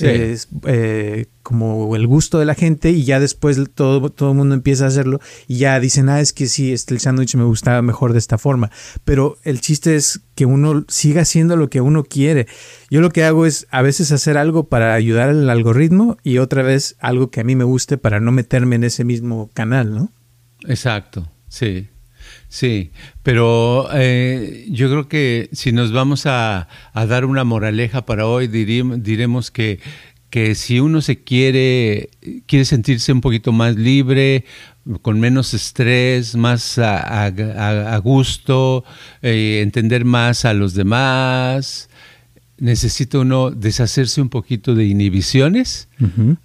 es, 0.00 0.48
eh, 0.66 1.26
como 1.42 1.94
el 1.96 2.06
gusto 2.06 2.38
de 2.38 2.44
la 2.44 2.54
gente 2.54 2.90
y 2.90 3.04
ya 3.04 3.20
después 3.20 3.58
todo, 3.74 4.10
todo 4.10 4.30
el 4.30 4.36
mundo 4.36 4.54
empieza 4.54 4.84
a 4.84 4.88
hacerlo 4.88 5.20
y 5.46 5.58
ya 5.58 5.78
dicen, 5.80 6.08
ah, 6.08 6.20
es 6.20 6.32
que 6.32 6.46
sí, 6.46 6.72
este, 6.72 6.94
el 6.94 7.00
sándwich 7.00 7.36
me 7.36 7.44
gustaba 7.44 7.82
mejor 7.82 8.12
de 8.12 8.18
esta 8.18 8.38
forma. 8.38 8.70
Pero 9.04 9.38
el 9.44 9.60
chiste 9.60 9.96
es 9.96 10.20
que 10.34 10.46
uno 10.46 10.84
siga 10.88 11.22
haciendo 11.22 11.56
lo 11.56 11.70
que 11.70 11.80
uno 11.80 12.04
quiere. 12.04 12.46
Yo 12.90 13.00
lo 13.00 13.10
que 13.10 13.24
hago 13.24 13.46
es 13.46 13.66
a 13.70 13.82
veces 13.82 14.12
hacer 14.12 14.36
algo 14.38 14.68
para 14.68 14.94
ayudar 14.94 15.30
al 15.30 15.48
algoritmo 15.48 16.16
y 16.22 16.38
otra 16.38 16.62
vez 16.62 16.96
algo 17.00 17.30
que 17.30 17.40
a 17.40 17.44
mí 17.44 17.56
me 17.56 17.64
guste 17.64 17.98
para 17.98 18.20
no 18.20 18.32
meterme 18.32 18.76
en 18.76 18.84
ese 18.84 19.04
mismo 19.04 19.50
canal, 19.54 19.94
¿no? 19.94 20.10
Exacto, 20.66 21.30
sí. 21.48 21.88
Sí, 22.48 22.90
pero 23.22 23.88
eh, 23.92 24.66
yo 24.70 24.88
creo 24.90 25.08
que 25.08 25.48
si 25.52 25.72
nos 25.72 25.92
vamos 25.92 26.26
a, 26.26 26.68
dar 26.94 27.24
una 27.24 27.44
moraleja 27.44 28.06
para 28.06 28.26
hoy, 28.26 28.46
diremos 28.46 29.50
que, 29.50 29.80
que 30.30 30.54
si 30.54 30.80
uno 30.80 31.00
se 31.00 31.22
quiere, 31.22 32.10
quiere 32.46 32.64
sentirse 32.64 33.12
un 33.12 33.20
poquito 33.20 33.52
más 33.52 33.76
libre, 33.76 34.44
con 35.02 35.18
menos 35.18 35.54
estrés, 35.54 36.36
más 36.36 36.78
a, 36.78 38.00
gusto, 38.02 38.84
eh, 39.22 39.60
entender 39.62 40.04
más 40.04 40.44
a 40.44 40.54
los 40.54 40.74
demás, 40.74 41.88
necesita 42.58 43.18
uno 43.18 43.50
deshacerse 43.50 44.20
un 44.20 44.28
poquito 44.28 44.74
de 44.74 44.86
inhibiciones, 44.86 45.88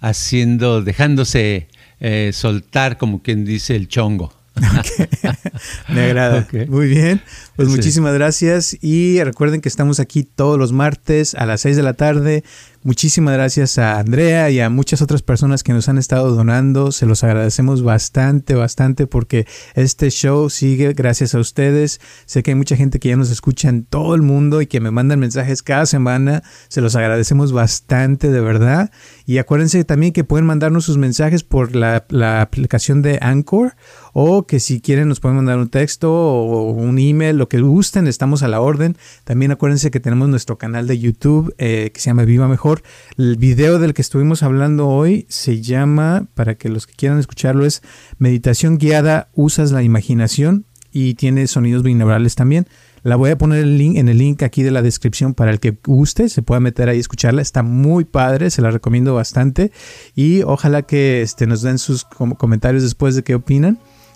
haciendo, 0.00 0.82
dejándose 0.82 1.68
eh, 2.00 2.30
soltar, 2.32 2.98
como 2.98 3.22
quien 3.22 3.44
dice, 3.44 3.76
el 3.76 3.88
chongo. 3.88 4.32
Me 5.88 6.04
agrada. 6.04 6.46
Muy 6.68 6.88
bien. 6.88 7.22
Pues 7.56 7.68
muchísimas 7.68 8.14
gracias 8.14 8.76
y 8.80 9.22
recuerden 9.22 9.60
que 9.60 9.68
estamos 9.68 10.00
aquí 10.00 10.24
todos 10.24 10.58
los 10.58 10.72
martes 10.72 11.34
a 11.34 11.46
las 11.46 11.60
6 11.62 11.76
de 11.76 11.82
la 11.82 11.94
tarde 11.94 12.44
Muchísimas 12.84 13.34
gracias 13.34 13.78
a 13.78 14.00
Andrea 14.00 14.50
y 14.50 14.58
a 14.58 14.68
muchas 14.68 15.02
otras 15.02 15.22
personas 15.22 15.62
que 15.62 15.72
nos 15.72 15.88
han 15.88 15.98
estado 15.98 16.34
donando. 16.34 16.90
Se 16.90 17.06
los 17.06 17.22
agradecemos 17.22 17.84
bastante, 17.84 18.56
bastante 18.56 19.06
porque 19.06 19.46
este 19.74 20.10
show 20.10 20.50
sigue 20.50 20.92
gracias 20.92 21.36
a 21.36 21.38
ustedes. 21.38 22.00
Sé 22.26 22.42
que 22.42 22.50
hay 22.50 22.54
mucha 22.56 22.74
gente 22.74 22.98
que 22.98 23.10
ya 23.10 23.16
nos 23.16 23.30
escucha 23.30 23.68
en 23.68 23.84
todo 23.84 24.16
el 24.16 24.22
mundo 24.22 24.60
y 24.60 24.66
que 24.66 24.80
me 24.80 24.90
mandan 24.90 25.20
mensajes 25.20 25.62
cada 25.62 25.86
semana. 25.86 26.42
Se 26.66 26.80
los 26.80 26.96
agradecemos 26.96 27.52
bastante, 27.52 28.32
de 28.32 28.40
verdad. 28.40 28.90
Y 29.26 29.38
acuérdense 29.38 29.84
también 29.84 30.12
que 30.12 30.24
pueden 30.24 30.46
mandarnos 30.46 30.84
sus 30.84 30.98
mensajes 30.98 31.44
por 31.44 31.76
la, 31.76 32.04
la 32.08 32.42
aplicación 32.42 33.00
de 33.00 33.20
Anchor 33.22 33.76
o 34.12 34.46
que 34.46 34.60
si 34.60 34.80
quieren 34.80 35.08
nos 35.08 35.20
pueden 35.20 35.36
mandar 35.36 35.58
un 35.58 35.68
texto 35.68 36.12
o 36.12 36.70
un 36.72 36.98
email, 36.98 37.36
lo 37.36 37.48
que 37.48 37.60
gusten, 37.60 38.06
estamos 38.06 38.42
a 38.42 38.48
la 38.48 38.60
orden. 38.60 38.96
También 39.24 39.52
acuérdense 39.52 39.90
que 39.90 40.00
tenemos 40.00 40.28
nuestro 40.28 40.58
canal 40.58 40.86
de 40.86 40.98
YouTube 40.98 41.54
eh, 41.58 41.90
que 41.92 42.00
se 42.00 42.10
llama 42.10 42.24
Viva 42.24 42.48
Mejor 42.48 42.82
el 43.16 43.36
video 43.36 43.78
del 43.78 43.94
que 43.94 44.02
estuvimos 44.02 44.42
hablando 44.42 44.88
hoy 44.88 45.26
se 45.28 45.60
llama, 45.60 46.28
para 46.34 46.54
que 46.56 46.68
los 46.68 46.86
que 46.86 46.94
quieran 46.94 47.18
escucharlo, 47.18 47.64
es 47.64 47.82
Meditación 48.18 48.78
guiada, 48.78 49.30
usas 49.34 49.72
la 49.72 49.82
imaginación 49.82 50.66
y 50.92 51.14
tiene 51.14 51.46
sonidos 51.46 51.82
binaurales 51.82 52.34
también. 52.34 52.66
La 53.02 53.16
voy 53.16 53.30
a 53.30 53.38
poner 53.38 53.60
el 53.60 53.78
link, 53.78 53.96
en 53.96 54.08
el 54.08 54.18
link 54.18 54.42
aquí 54.42 54.62
de 54.62 54.70
la 54.70 54.82
descripción 54.82 55.34
para 55.34 55.50
el 55.50 55.58
que 55.58 55.76
guste, 55.84 56.28
se 56.28 56.42
pueda 56.42 56.60
meter 56.60 56.88
ahí 56.88 56.98
y 56.98 57.00
escucharla. 57.00 57.42
Está 57.42 57.64
muy 57.64 58.04
padre, 58.04 58.50
se 58.50 58.62
la 58.62 58.70
recomiendo 58.70 59.14
bastante. 59.14 59.72
Y 60.14 60.42
ojalá 60.42 60.82
que 60.82 61.22
este, 61.22 61.48
nos 61.48 61.62
den 61.62 61.78
sus 61.78 62.04
comentarios 62.04 62.84
después 62.84 63.16
de 63.16 63.24
qué 63.24 63.34
opinan. 63.34 63.80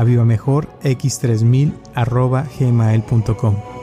a 0.00 0.04
vivamejorx3000 0.04 1.72
gmail.com. 2.58 3.79